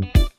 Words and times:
Thank 0.00 0.16
you. 0.16 0.29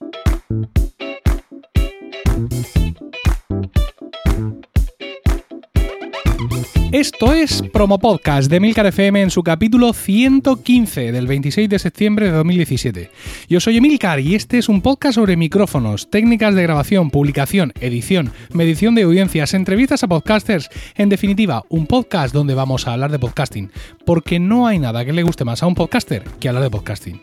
Esto 6.92 7.34
es 7.34 7.64
Promo 7.72 8.00
Podcast 8.00 8.52
de 8.52 8.60
Milcar 8.60 8.86
FM 8.86 9.22
en 9.22 9.30
su 9.30 9.44
capítulo 9.44 9.94
115 9.94 11.14
del 11.14 11.26
26 11.26 11.70
de 11.70 11.80
septiembre 11.80 12.26
de 12.26 12.34
2017. 12.34 13.10
Yo 13.48 13.62
soy 13.62 13.78
Emilcar 13.78 14.20
y 14.20 14.36
este 14.36 14.58
es 14.58 14.68
un 14.68 14.82
podcast 14.82 15.16
sobre 15.16 15.38
micrófonos, 15.38 16.10
técnicas 16.10 16.54
de 16.54 16.64
grabación, 16.64 17.10
publicación, 17.10 17.72
edición, 17.80 18.34
medición 18.52 18.94
de 18.94 19.04
audiencias, 19.04 19.54
entrevistas 19.54 20.04
a 20.04 20.10
podcasters, 20.10 20.70
en 20.96 21.08
definitiva, 21.08 21.64
un 21.70 21.88
podcast 21.88 22.34
donde 22.34 22.56
vamos 22.56 22.86
a 22.86 22.92
hablar 22.92 23.10
de 23.10 23.20
podcasting, 23.20 23.72
porque 24.06 24.42
no 24.42 24.68
hay 24.68 24.78
nada 24.78 25.06
que 25.06 25.14
le 25.14 25.24
guste 25.24 25.46
más 25.46 25.64
a 25.64 25.68
un 25.68 25.76
podcaster 25.76 26.26
que 26.42 26.50
hablar 26.50 26.64
de 26.64 26.72
podcasting. 26.72 27.22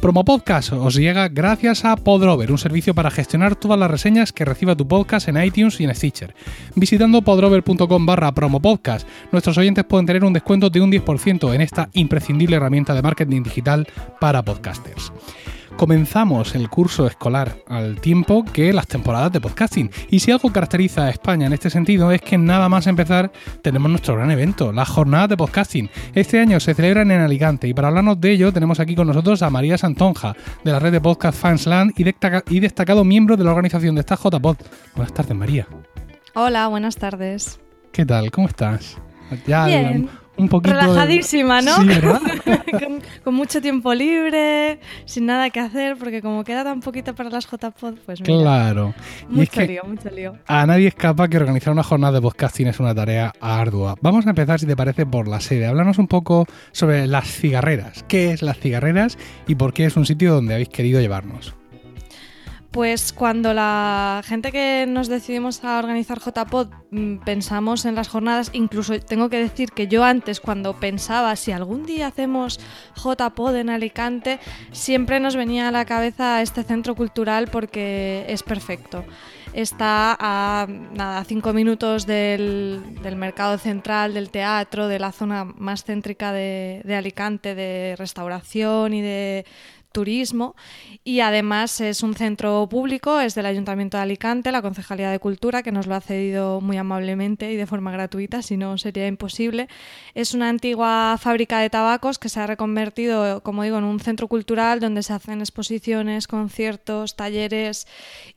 Promo 0.00 0.24
Podcast 0.24 0.72
os 0.72 0.96
llega 0.96 1.28
gracias 1.28 1.84
a 1.84 1.96
Podrover, 1.96 2.50
un 2.50 2.58
servicio 2.58 2.94
para 2.94 3.10
gestionar 3.10 3.56
todas 3.56 3.78
las 3.78 3.90
reseñas 3.90 4.32
que 4.32 4.44
reciba 4.44 4.74
tu 4.74 4.88
podcast 4.88 5.28
en 5.28 5.42
iTunes 5.42 5.80
y 5.80 5.84
en 5.84 5.94
Stitcher. 5.94 6.34
Visitando 6.74 7.22
podrover.com 7.22 8.06
barra 8.06 8.32
promopodcast 8.32 9.01
nuestros 9.30 9.58
oyentes 9.58 9.84
pueden 9.84 10.06
tener 10.06 10.24
un 10.24 10.32
descuento 10.32 10.70
de 10.70 10.80
un 10.80 10.90
10% 10.90 11.54
en 11.54 11.60
esta 11.60 11.88
imprescindible 11.92 12.56
herramienta 12.56 12.94
de 12.94 13.02
marketing 13.02 13.42
digital 13.42 13.86
para 14.20 14.42
podcasters 14.42 15.12
comenzamos 15.76 16.54
el 16.54 16.68
curso 16.68 17.06
escolar 17.06 17.56
al 17.66 18.00
tiempo 18.00 18.44
que 18.44 18.72
las 18.72 18.86
temporadas 18.86 19.32
de 19.32 19.40
podcasting. 19.40 19.90
Y 20.10 20.20
si 20.20 20.30
algo 20.30 20.52
caracteriza 20.52 21.04
a 21.04 21.10
España 21.10 21.46
en 21.46 21.52
este 21.52 21.70
sentido 21.70 22.12
es 22.12 22.20
que 22.20 22.38
nada 22.38 22.68
más 22.68 22.86
empezar 22.86 23.32
tenemos 23.62 23.90
nuestro 23.90 24.14
gran 24.16 24.30
evento, 24.30 24.72
las 24.72 24.88
jornadas 24.88 25.30
de 25.30 25.36
podcasting. 25.36 25.90
Este 26.14 26.38
año 26.38 26.60
se 26.60 26.74
celebran 26.74 27.10
en 27.10 27.20
Alicante 27.20 27.68
y 27.68 27.74
para 27.74 27.88
hablarnos 27.88 28.20
de 28.20 28.32
ello 28.32 28.52
tenemos 28.52 28.80
aquí 28.80 28.94
con 28.94 29.06
nosotros 29.06 29.42
a 29.42 29.50
María 29.50 29.78
Santonja 29.78 30.36
de 30.64 30.72
la 30.72 30.78
red 30.78 30.92
de 30.92 31.00
podcast 31.00 31.38
Fansland 31.38 31.92
y, 31.96 32.04
y 32.54 32.60
destacado 32.60 33.04
miembro 33.04 33.36
de 33.36 33.44
la 33.44 33.50
organización 33.50 33.94
de 33.94 34.00
esta 34.00 34.16
JPod. 34.16 34.56
Buenas 34.94 35.14
tardes 35.14 35.36
María. 35.36 35.66
Hola, 36.34 36.68
buenas 36.68 36.96
tardes. 36.96 37.58
¿Qué 37.92 38.06
tal? 38.06 38.30
¿Cómo 38.30 38.48
estás? 38.48 38.96
Ya, 39.46 39.66
Bien. 39.66 40.08
Un 40.38 40.48
poquito 40.48 40.74
Relajadísima, 40.74 41.60
¿no? 41.60 41.76
Sí, 41.76 41.86
¿verdad? 41.86 42.20
con, 43.22 43.34
mucho 43.34 43.60
tiempo 43.60 43.92
libre, 43.92 44.80
sin 45.04 45.26
nada 45.26 45.50
que 45.50 45.60
hacer, 45.60 45.98
porque 45.98 46.22
como 46.22 46.42
queda 46.42 46.64
tan 46.64 46.80
poquito 46.80 47.14
para 47.14 47.28
las 47.28 47.46
JPod, 47.46 47.96
pues 48.06 48.22
mira, 48.22 48.40
Claro. 48.40 48.94
Mucho 49.28 49.60
lío, 49.60 49.82
mucho 49.84 50.08
lío. 50.10 50.38
A 50.46 50.64
nadie 50.64 50.88
escapa 50.88 51.28
que 51.28 51.36
organizar 51.36 51.70
una 51.74 51.82
jornada 51.82 52.14
de 52.14 52.22
podcasting 52.22 52.68
es 52.68 52.80
una 52.80 52.94
tarea 52.94 53.32
ardua. 53.40 53.94
Vamos 54.00 54.26
a 54.26 54.30
empezar, 54.30 54.58
si 54.58 54.66
te 54.66 54.74
parece, 54.74 55.04
por 55.04 55.28
la 55.28 55.40
sede. 55.40 55.66
Háblanos 55.66 55.98
un 55.98 56.08
poco 56.08 56.46
sobre 56.72 57.06
las 57.06 57.28
cigarreras. 57.28 58.02
¿Qué 58.08 58.32
es 58.32 58.40
las 58.40 58.58
cigarreras 58.58 59.18
y 59.46 59.56
por 59.56 59.74
qué 59.74 59.84
es 59.84 59.98
un 59.98 60.06
sitio 60.06 60.32
donde 60.32 60.54
habéis 60.54 60.70
querido 60.70 60.98
llevarnos? 60.98 61.54
Pues 62.72 63.12
cuando 63.12 63.52
la 63.52 64.22
gente 64.24 64.50
que 64.50 64.86
nos 64.88 65.08
decidimos 65.08 65.62
a 65.62 65.78
organizar 65.78 66.20
JPod 66.20 66.68
mm, 66.90 67.18
pensamos 67.18 67.84
en 67.84 67.94
las 67.94 68.08
jornadas, 68.08 68.48
incluso 68.54 68.98
tengo 68.98 69.28
que 69.28 69.36
decir 69.36 69.72
que 69.72 69.88
yo 69.88 70.04
antes 70.04 70.40
cuando 70.40 70.80
pensaba 70.80 71.36
si 71.36 71.52
algún 71.52 71.84
día 71.84 72.06
hacemos 72.06 72.58
JPod 72.96 73.56
en 73.56 73.68
Alicante, 73.68 74.40
siempre 74.72 75.20
nos 75.20 75.36
venía 75.36 75.68
a 75.68 75.70
la 75.70 75.84
cabeza 75.84 76.40
este 76.40 76.62
centro 76.62 76.94
cultural 76.94 77.48
porque 77.52 78.24
es 78.28 78.42
perfecto. 78.42 79.04
Está 79.52 80.16
a 80.18 80.66
nada, 80.66 81.24
cinco 81.24 81.52
minutos 81.52 82.06
del, 82.06 82.80
mercado 83.16 83.58
central, 83.58 84.14
del 84.14 84.30
teatro, 84.30 84.88
de 84.88 84.98
la 84.98 85.12
zona 85.12 85.44
más 85.44 85.84
céntrica 85.84 86.32
de 86.32 86.94
Alicante, 86.96 87.54
de 87.54 87.96
restauración 87.98 88.94
y 88.94 89.02
de 89.02 89.44
turismo 89.92 90.56
y 91.04 91.20
además 91.20 91.80
es 91.80 92.02
un 92.02 92.14
centro 92.14 92.68
público, 92.68 93.20
es 93.20 93.34
del 93.34 93.46
Ayuntamiento 93.46 93.96
de 93.96 94.02
Alicante, 94.02 94.50
la 94.52 94.62
Concejalía 94.62 95.10
de 95.10 95.18
Cultura, 95.18 95.62
que 95.62 95.72
nos 95.72 95.86
lo 95.86 95.94
ha 95.94 96.00
cedido 96.00 96.60
muy 96.60 96.76
amablemente 96.76 97.52
y 97.52 97.56
de 97.56 97.66
forma 97.66 97.92
gratuita, 97.92 98.42
si 98.42 98.56
no 98.56 98.78
sería 98.78 99.06
imposible. 99.06 99.68
Es 100.14 100.34
una 100.34 100.48
antigua 100.48 101.16
fábrica 101.20 101.58
de 101.60 101.70
tabacos 101.70 102.18
que 102.18 102.28
se 102.28 102.40
ha 102.40 102.46
reconvertido, 102.46 103.42
como 103.42 103.62
digo, 103.62 103.78
en 103.78 103.84
un 103.84 104.00
centro 104.00 104.28
cultural 104.28 104.80
donde 104.80 105.02
se 105.02 105.12
hacen 105.12 105.40
exposiciones, 105.40 106.26
conciertos, 106.26 107.16
talleres 107.16 107.86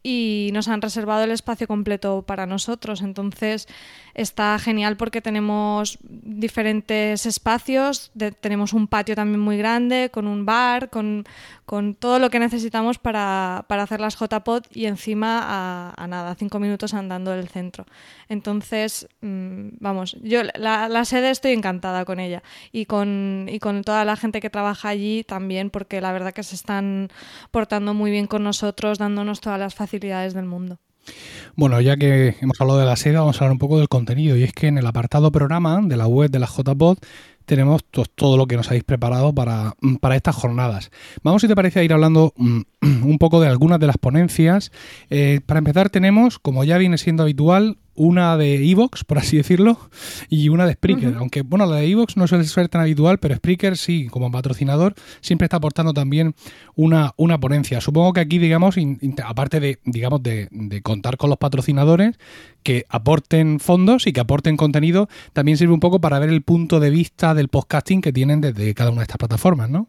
y 0.04 0.50
nos 0.54 0.68
han 0.68 0.82
reservado 0.82 1.24
el 1.24 1.32
espacio 1.32 1.68
completo 1.68 2.24
para 2.24 2.46
nosotros. 2.46 3.02
Entonces 3.02 3.68
está 4.14 4.58
genial 4.60 4.98
porque 4.98 5.22
tenemos 5.22 5.98
diferentes 6.02 7.26
espacios, 7.26 8.12
tenemos 8.40 8.74
un 8.74 8.88
patio 8.88 9.16
también 9.16 9.40
muy 9.40 9.58
grande, 9.58 10.10
con 10.12 10.28
un 10.28 10.46
bar, 10.46 10.90
con 10.90 11.26
con 11.66 11.96
todo 11.96 12.20
lo 12.20 12.30
que 12.30 12.40
necesitamos 12.40 13.00
para, 13.00 13.60
hacer 13.68 14.00
las 14.00 14.18
JPod 14.18 14.64
y 14.72 14.86
encima 14.86 15.94
a, 15.98 16.08
nada, 16.08 16.36
cinco 16.36 16.60
minutos 16.60 16.94
andando 16.94 17.32
del 17.32 17.48
centro. 17.48 17.86
Entonces, 18.30 19.08
mm, 19.22 19.70
vamos, 19.80 20.18
yo 20.22 20.42
la, 20.44 21.06
sede 21.06 21.30
estoy 21.30 21.52
encantada 21.52 22.06
con 22.06 22.20
ella 22.20 22.44
y 22.72 22.86
con, 22.86 23.48
y 23.50 23.60
con 23.60 23.84
toda 23.84 24.06
la 24.06 24.16
gente 24.16 24.42
que 24.42 24.50
trabaja 24.50 24.90
allí 24.90 25.24
también, 25.24 25.70
porque 25.70 26.02
la 26.02 26.12
verdad 26.12 26.34
que 26.34 26.44
se 26.44 26.56
están 26.56 27.10
portando 27.52 27.94
muy 27.94 28.12
bien 28.12 28.28
con 28.28 28.44
nosotros, 28.44 28.98
dándonos 28.98 29.42
todas 29.42 29.60
las 29.60 29.76
facilidades 29.76 30.34
del 30.34 30.46
mundo. 30.46 30.80
Bueno, 31.56 31.80
ya 31.82 31.98
que 31.98 32.36
hemos 32.42 32.60
hablado 32.60 32.80
de 32.80 32.86
la 32.86 32.96
sede, 32.96 33.18
vamos 33.18 33.36
a 33.36 33.40
hablar 33.40 33.54
un 33.54 33.60
poco 33.60 33.78
del 33.78 33.88
contenido. 33.88 34.36
Y 34.36 34.44
es 34.44 34.54
que 34.54 34.68
en 34.68 34.78
el 34.78 34.86
apartado 34.86 35.32
programa 35.32 35.80
de 35.84 35.96
la 35.98 36.08
web 36.08 36.30
de 36.30 36.40
la 36.40 36.48
JPod 36.48 36.98
tenemos 37.46 37.84
todo 38.16 38.38
lo 38.38 38.48
que 38.48 38.58
nos 38.58 38.68
habéis 38.68 38.84
preparado 38.84 39.34
para, 39.34 39.76
para, 40.02 40.16
estas 40.16 40.36
jornadas. 40.36 40.92
Vamos, 41.24 41.42
si 41.42 41.48
te 41.48 41.56
parece, 41.56 41.80
a 41.80 41.84
ir 41.84 41.94
hablando 41.94 42.34
mm, 42.38 42.62
un 43.04 43.18
poco 43.18 43.42
de 43.42 43.48
algunas 43.48 43.80
de 43.80 43.88
las 43.88 43.98
ponencias. 43.98 44.72
Eh, 45.10 45.42
para 45.46 45.60
empezar, 45.60 45.90
tenemos, 45.90 46.40
como 46.40 46.64
ya 46.64 46.78
viene 46.78 46.98
siendo 46.98 47.24
habitual, 47.24 47.78
una 47.96 48.36
de 48.36 48.70
Evox, 48.70 49.06
por 49.06 49.18
así 49.18 49.38
decirlo, 49.38 49.80
y 50.30 50.50
una 50.50 50.66
de 50.66 50.74
Spreaker. 50.74 51.16
Aunque, 51.18 51.42
bueno, 51.42 51.66
la 51.66 51.78
de 51.78 51.90
Evox 51.90 52.18
no 52.18 52.28
suele 52.28 52.44
ser 52.44 52.68
tan 52.68 52.82
habitual, 52.82 53.20
pero 53.20 53.36
Spreaker 53.36 53.78
sí, 53.78 54.08
como 54.08 54.30
patrocinador, 54.32 54.96
siempre 55.22 55.46
está 55.46 55.58
aportando 55.58 55.94
también 55.94 56.36
una, 56.76 57.14
una 57.16 57.40
ponencia. 57.40 57.80
Supongo 57.80 58.14
que 58.14 58.20
aquí, 58.20 58.38
digamos, 58.38 58.76
aparte 59.24 59.60
de, 59.62 59.80
digamos, 59.86 60.22
de, 60.22 60.50
de, 60.52 60.82
contar 60.82 61.16
con 61.18 61.30
los 61.30 61.40
patrocinadores, 61.40 62.18
que 62.64 62.86
aporten 62.90 63.60
fondos 63.60 64.08
y 64.08 64.14
que 64.14 64.20
aporten 64.20 64.58
contenido, 64.58 65.08
también 65.32 65.58
sirve 65.58 65.74
un 65.74 65.80
poco 65.80 66.02
para 66.02 66.20
ver 66.20 66.30
el 66.30 66.42
punto 66.42 66.80
de 66.82 66.90
vista 66.90 67.34
del 67.34 67.48
podcasting 67.48 68.02
que 68.02 68.12
tienen 68.12 68.42
desde 68.42 68.74
cada 68.74 68.90
una 68.90 69.00
de 69.00 69.04
estas 69.04 69.18
plataformas, 69.18 69.70
¿no? 69.70 69.88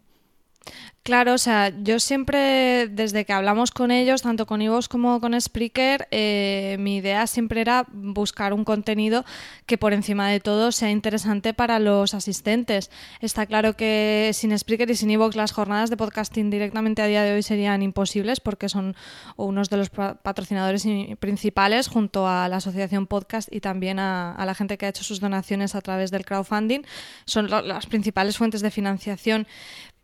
Claro, 1.07 1.35
o 1.35 1.39
sea, 1.39 1.73
yo 1.85 2.01
siempre, 2.01 2.89
desde 2.89 3.25
que 3.25 3.33
hablamos 3.33 3.71
con 3.71 3.93
ellos, 3.93 4.23
tanto 4.23 4.45
con 4.45 4.61
Ivos 4.61 4.89
como 4.89 5.21
con 5.21 5.41
Spreaker, 5.41 6.09
eh, 6.11 6.79
mi 6.81 6.97
idea 6.97 7.29
siempre 7.29 7.61
era 7.61 7.87
buscar 7.93 8.53
un 8.53 8.65
contenido 8.65 9.25
que 9.67 9.79
por 9.79 9.93
encima 9.93 10.29
de 10.29 10.41
todo 10.41 10.73
sea 10.73 10.91
interesante 10.91 11.55
para 11.55 11.79
los 11.79 12.13
asistentes. 12.13 12.91
Está 13.21 13.47
claro 13.47 13.77
que 13.77 14.33
sin 14.35 14.59
Spreaker 14.59 14.91
y 14.91 14.97
sin 14.97 15.13
Evox 15.13 15.37
las 15.37 15.53
jornadas 15.53 15.91
de 15.91 15.97
podcasting 15.97 16.51
directamente 16.51 17.03
a 17.03 17.07
día 17.07 17.23
de 17.23 17.35
hoy 17.35 17.45
serían 17.45 17.83
imposibles 17.85 18.41
porque 18.41 18.69
son 18.69 18.97
unos 19.37 19.71
de 19.71 19.77
los 19.77 19.91
patrocinadores 19.91 20.89
principales 21.21 21.87
junto 21.87 22.27
a 22.27 22.49
la 22.49 22.57
Asociación 22.57 23.07
Podcast 23.07 23.49
y 23.53 23.61
también 23.61 24.01
a, 24.01 24.33
a 24.33 24.45
la 24.45 24.57
gente 24.57 24.77
que 24.77 24.87
ha 24.87 24.89
hecho 24.89 25.05
sus 25.05 25.21
donaciones 25.21 25.77
a 25.77 25.81
través 25.83 26.11
del 26.11 26.25
crowdfunding. 26.25 26.81
Son 27.27 27.49
las 27.49 27.87
principales 27.87 28.37
fuentes 28.37 28.61
de 28.61 28.73
financiación 28.73 29.47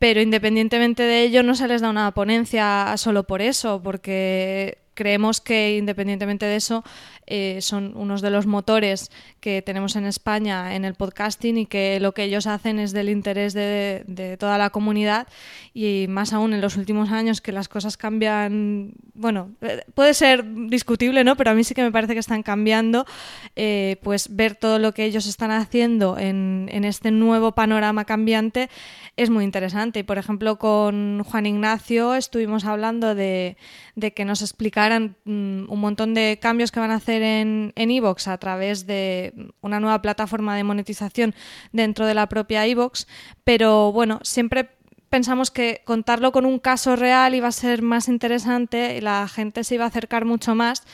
pero 0.02 0.20
independientemente 0.20 1.04
de 1.04 1.22
ello 1.22 1.44
no 1.44 1.54
se 1.54 1.68
les 1.68 1.80
da 1.80 1.88
una 1.88 2.10
ponencia 2.10 2.92
solo 2.96 3.22
por 3.22 3.40
eso, 3.40 3.80
porque 3.84 4.78
creemos 4.94 5.41
que 5.41 5.76
independientemente 5.76 6.47
de 6.47 6.56
eso 6.56 6.84
eh, 7.26 7.60
son 7.60 7.97
unos 7.97 8.20
de 8.20 8.30
los 8.30 8.47
motores 8.47 9.10
que 9.41 9.62
tenemos 9.62 9.97
en 9.97 10.04
España 10.04 10.75
en 10.75 10.84
el 10.84 10.94
podcasting 10.94 11.56
y 11.56 11.66
que 11.66 12.00
lo 12.00 12.12
que 12.12 12.25
ellos 12.25 12.47
hacen 12.47 12.78
es 12.78 12.92
del 12.92 13.08
interés 13.08 13.54
de, 13.54 14.36
toda 14.38 14.58
la 14.58 14.70
comunidad 14.70 15.26
y 15.72 16.06
más 16.08 16.32
aún 16.32 16.52
en 16.52 16.61
los 16.61 16.76
últimos 16.76 17.11
años 17.11 17.40
que 17.40 17.52
las 17.52 17.69
cosas 17.69 17.96
cambian, 17.96 18.93
bueno, 19.14 19.52
eh, 19.62 19.82
puede 19.94 20.14
ser 20.14 20.44
discutible, 20.69 21.25
¿no? 21.25 21.37
Pero 21.37 21.52
a 21.52 21.55
mí 21.55 21.64
sí 21.64 21.75
que 21.75 21.82
me 21.82 21.93
parece 21.93 22.14
que 22.14 22.20
están 22.20 22.43
cambiando, 22.43 23.06
eh, 23.56 23.96
pues 24.02 24.34
ver 24.34 24.55
todo 24.55 24.78
lo 24.78 24.93
que 24.93 25.05
ellos 25.05 25.26
están 25.26 25.52
haciendo 25.52 26.19
en, 26.19 26.69
en 26.72 26.84
este 26.84 27.11
nuevo 27.11 27.52
panorama 27.52 28.05
cambiante 28.05 28.69
es 29.16 29.31
muy 29.31 29.44
interesante. 29.44 30.00
Y 30.00 30.02
por 30.02 30.19
ejemplo 30.19 30.58
con 30.58 31.22
Juan 31.25 31.46
Ignacio 31.46 32.14
estuvimos 32.14 32.64
hablando 32.64 33.14
de, 33.14 33.56
de 33.94 34.12
que 34.12 34.25
nos 34.25 34.43
mm, 35.00 35.70
un 35.70 35.80
montón 35.80 36.14
de 36.14 36.38
cambios 36.40 36.70
que 36.72 36.80
van 36.80 36.90
a 36.90 36.96
hacer 36.96 37.22
en 37.22 37.72
Evox 37.76 38.28
a 38.28 38.38
través 38.38 38.86
de 38.86 39.32
una 39.60 39.80
nueva 39.80 40.02
plataforma 40.02 40.56
de 40.56 40.64
monetización 40.64 41.34
dentro 41.72 42.06
de 42.06 42.14
la 42.14 42.28
propia 42.28 42.66
Evox, 42.66 43.06
pero 43.44 43.92
bueno, 43.92 44.20
siempre 44.22 44.70
pensamos 45.12 45.50
que 45.50 45.82
contarlo 45.84 46.32
con 46.32 46.46
un 46.46 46.58
caso 46.58 46.96
real 46.96 47.34
iba 47.34 47.46
a 47.46 47.52
ser 47.52 47.82
más 47.82 48.08
interesante 48.08 48.96
y 48.96 49.02
la 49.02 49.28
gente 49.28 49.62
se 49.62 49.74
iba 49.74 49.84
a 49.84 49.88
acercar 49.88 50.24
mucho 50.24 50.54
más. 50.54 50.84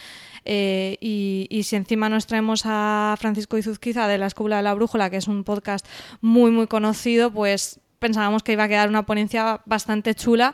Eh, 0.44 0.96
y, 1.00 1.62
si 1.62 1.76
encima 1.76 2.08
nos 2.08 2.26
traemos 2.26 2.62
a 2.64 3.14
Francisco 3.18 3.58
Izuzquiza 3.58 4.08
de 4.08 4.18
la 4.18 4.26
Escuela 4.26 4.56
de 4.56 4.64
la 4.64 4.74
Brújula, 4.74 5.08
que 5.08 5.18
es 5.18 5.28
un 5.28 5.44
podcast 5.44 5.86
muy, 6.20 6.50
muy 6.50 6.66
conocido, 6.66 7.30
pues 7.30 7.80
pensábamos 8.00 8.42
que 8.42 8.52
iba 8.52 8.64
a 8.64 8.68
quedar 8.68 8.88
una 8.88 9.06
ponencia 9.06 9.60
bastante 9.66 10.16
chula 10.16 10.52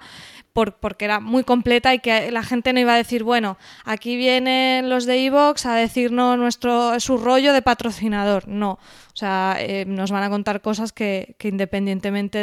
porque 0.55 1.05
era 1.05 1.19
muy 1.19 1.43
completa 1.43 1.93
y 1.95 1.99
que 1.99 2.31
la 2.31 2.45
gente 2.45 2.73
no 2.73 2.81
iba 2.81 2.95
a 2.95 2.97
decir, 2.97 3.25
bueno, 3.25 3.59
aquí 3.85 4.17
vienen 4.17 4.89
los 4.89 5.05
de 5.05 5.27
Evox 5.27 5.67
a 5.67 5.75
decirnos 5.75 6.39
nuestro, 6.39 6.99
su 7.01 7.19
rollo 7.19 7.53
de 7.53 7.61
patrocinador. 7.61 8.47
No, 8.47 8.79
o 9.15 9.17
sea, 9.17 9.57
eh, 9.61 9.85
nos 9.87 10.11
van 10.11 10.25
a 10.25 10.29
contar 10.31 10.61
cosas 10.61 10.93
que, 10.93 11.37
independientemente 11.43 12.39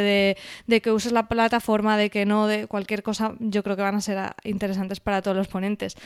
de, 0.66 0.80
que 0.80 0.90
uses 0.90 1.12
la 1.12 1.28
plataforma, 1.28 1.98
de 1.98 2.08
que 2.08 2.24
no, 2.24 2.46
de 2.46 2.66
cualquier 2.66 3.02
cosa, 3.02 3.34
yo 3.40 3.62
creo 3.62 3.76
que 3.76 3.82
van 3.82 3.94
a 3.94 4.00
ser 4.00 4.18
interesantes 4.44 4.98
para 4.98 5.20
todos 5.20 5.36
los 5.36 5.48
ponentes. 5.48 5.96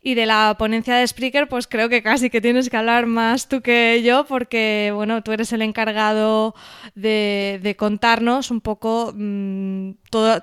Y 0.00 0.14
de 0.14 0.26
la 0.26 0.54
ponencia 0.58 0.94
de 0.94 1.06
Spreaker, 1.06 1.48
pues 1.48 1.66
creo 1.66 1.88
que 1.88 2.04
casi 2.04 2.30
que 2.30 2.40
tienes 2.40 2.70
que 2.70 2.76
hablar 2.76 3.06
más 3.06 3.48
tú 3.48 3.62
que 3.62 4.02
yo, 4.04 4.24
porque, 4.24 4.92
bueno, 4.94 5.24
tú 5.24 5.32
eres 5.32 5.52
el 5.52 5.62
encargado 5.62 6.54
de, 6.94 7.74
contarnos 7.76 8.52
un 8.52 8.60
poco 8.60 9.12
mm, 9.16 9.92
todos 10.10 10.42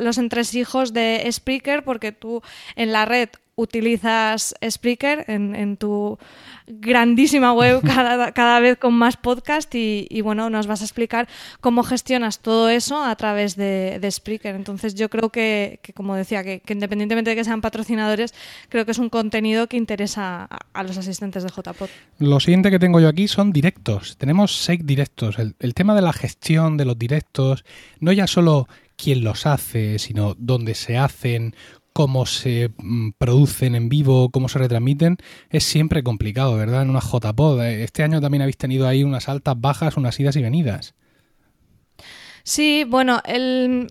los 0.00 0.16
entresijos 0.34 0.92
de 0.92 1.28
Spreaker, 1.30 1.84
porque 1.84 2.10
tú 2.10 2.42
en 2.74 2.90
la 2.90 3.04
red 3.04 3.28
utilizas 3.56 4.52
Spreaker 4.68 5.26
en, 5.28 5.76
tu 5.76 6.18
grandísima 6.66 7.52
web 7.52 7.82
cada, 8.34 8.58
vez 8.58 8.78
con 8.78 8.94
más 8.94 9.16
podcast 9.16 9.72
y, 9.76 10.20
bueno, 10.22 10.50
nos 10.50 10.66
vas 10.66 10.80
a 10.80 10.84
explicar 10.84 11.28
cómo 11.60 11.84
gestionas 11.84 12.40
todo 12.40 12.68
eso 12.68 13.04
a 13.04 13.14
través 13.14 13.54
de, 13.54 14.08
Spreaker. 14.10 14.56
Entonces 14.56 14.96
yo 14.96 15.08
creo 15.08 15.30
que, 15.30 15.78
como 15.94 16.16
decía, 16.16 16.42
que, 16.42 16.62
independientemente 16.68 17.30
de 17.30 17.36
que 17.36 17.44
sean 17.44 17.60
patrocinadores, 17.60 18.34
creo 18.68 18.84
que 18.84 18.90
es 18.90 18.98
un 18.98 19.08
contenido 19.08 19.68
que 19.68 19.76
interesa 19.76 20.48
a, 20.72 20.82
los 20.82 20.98
asistentes 20.98 21.44
de 21.44 21.50
JPod. 21.50 21.88
Lo 22.18 22.40
siguiente 22.40 22.72
que 22.72 22.80
tengo 22.80 22.98
yo 22.98 23.08
aquí 23.08 23.28
son 23.28 23.52
directos. 23.52 24.16
Tenemos 24.18 24.64
seis 24.64 24.84
directos. 24.84 25.38
El, 25.38 25.54
el 25.60 25.74
tema 25.74 25.94
de 25.94 26.02
la 26.02 26.12
gestión 26.12 26.76
de 26.76 26.86
los 26.86 26.98
directos, 26.98 27.64
no 28.00 28.10
ya 28.10 28.26
solo 28.26 28.66
quién 28.96 29.24
los 29.24 29.46
hace, 29.46 29.98
sino 29.98 30.34
dónde 30.38 30.74
se 30.74 30.96
hacen, 30.96 31.54
cómo 31.94 32.26
se 32.26 32.70
mm, 32.76 33.10
producen 33.18 33.74
en 33.74 33.88
vivo, 33.88 34.30
cómo 34.30 34.48
se 34.48 34.58
retransmiten, 34.58 35.16
es 35.48 35.64
siempre 35.64 36.02
complicado, 36.02 36.56
¿verdad? 36.56 36.82
En 36.82 36.90
una 36.90 37.00
JPod. 37.00 37.62
Eh, 37.62 37.84
este 37.84 38.02
año 38.02 38.20
también 38.20 38.42
habéis 38.42 38.58
tenido 38.58 38.88
ahí 38.88 39.04
unas 39.04 39.28
altas, 39.28 39.54
bajas, 39.58 39.96
unas 39.96 40.18
idas 40.18 40.36
y 40.36 40.42
venidas. 40.42 40.94
Sí, 42.46 42.84
bueno, 42.86 43.22
el, 43.24 43.88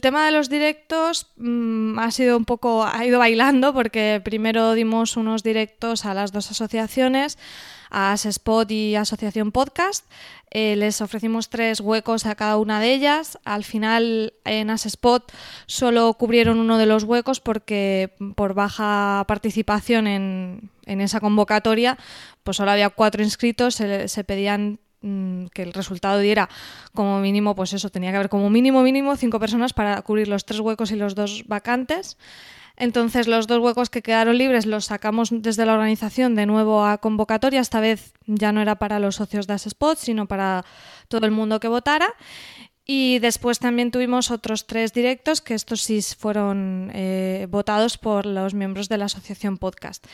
tema 0.00 0.24
de 0.26 0.30
los 0.30 0.48
directos 0.48 1.32
mm, 1.38 1.98
ha 1.98 2.12
sido 2.12 2.36
un 2.36 2.44
poco, 2.44 2.84
ha 2.86 3.04
ido 3.04 3.18
bailando 3.18 3.74
porque 3.74 4.20
primero 4.24 4.74
dimos 4.74 5.16
unos 5.16 5.42
directos 5.42 6.04
a 6.04 6.14
las 6.14 6.30
dos 6.30 6.48
asociaciones, 6.52 7.36
a 7.90 8.14
Spot 8.14 8.70
y 8.70 8.96
Asociación 8.96 9.52
Podcast. 9.52 10.04
Eh, 10.50 10.76
les 10.76 11.00
ofrecimos 11.00 11.48
tres 11.48 11.80
huecos 11.80 12.26
a 12.26 12.34
cada 12.34 12.56
una 12.56 12.80
de 12.80 12.92
ellas. 12.92 13.38
Al 13.44 13.64
final 13.64 14.34
en 14.44 14.70
Spot 14.70 15.32
solo 15.66 16.14
cubrieron 16.14 16.58
uno 16.58 16.78
de 16.78 16.86
los 16.86 17.04
huecos 17.04 17.40
porque 17.40 18.14
por 18.34 18.54
baja 18.54 19.24
participación 19.26 20.06
en, 20.06 20.70
esa 20.86 21.20
convocatoria, 21.20 21.98
pues 22.44 22.56
solo 22.56 22.70
había 22.70 22.90
cuatro 22.90 23.22
inscritos, 23.22 23.74
se, 23.74 24.08
se 24.08 24.24
pedían 24.24 24.78
Mm, 25.06 25.46
que 25.54 25.62
el 25.62 25.72
resultado 25.72 26.18
diera 26.18 26.48
como 26.92 27.20
mínimo, 27.20 27.54
pues 27.54 27.72
eso, 27.72 27.90
tenía 27.90 28.10
que 28.10 28.16
haber 28.16 28.28
como 28.28 28.50
mínimo, 28.50 28.82
mínimo 28.82 29.14
cinco 29.16 29.38
personas 29.38 29.72
para 29.72 30.00
cubrir 30.02 30.26
los 30.26 30.44
tres 30.44 30.58
huecos 30.60 30.90
y 30.90 30.96
los 30.96 31.14
dos 31.14 31.44
vacantes. 31.46 32.16
Entonces 32.76 33.26
los 33.26 33.46
dos 33.46 33.58
huecos 33.58 33.88
que 33.88 34.02
quedaron 34.02 34.36
libres 34.36 34.66
los 34.66 34.86
sacamos 34.86 35.30
desde 35.32 35.64
la 35.64 35.74
organización 35.74 36.34
de 36.34 36.46
nuevo 36.46 36.84
a 36.84 36.98
convocatoria. 36.98 37.60
Esta 37.60 37.80
vez 37.80 38.12
ya 38.26 38.52
no 38.52 38.60
era 38.60 38.76
para 38.76 39.00
los 39.00 39.16
socios 39.16 39.46
de 39.46 39.54
Spot, 39.54 39.98
sino 39.98 40.26
para 40.26 40.64
todo 41.08 41.24
el 41.26 41.32
mundo 41.32 41.58
que 41.58 41.68
votara. 41.68 42.14
Y 42.84 43.18
después 43.18 43.58
también 43.58 43.90
tuvimos 43.90 44.30
otros 44.30 44.66
tres 44.66 44.92
directos 44.92 45.40
que 45.40 45.54
estos 45.54 45.82
sí 45.82 46.00
fueron 46.02 46.92
eh, 46.94 47.48
votados 47.50 47.98
por 47.98 48.26
los 48.26 48.54
miembros 48.54 48.88
de 48.88 48.98
la 48.98 49.06
asociación 49.06 49.58
podcast. 49.58 50.06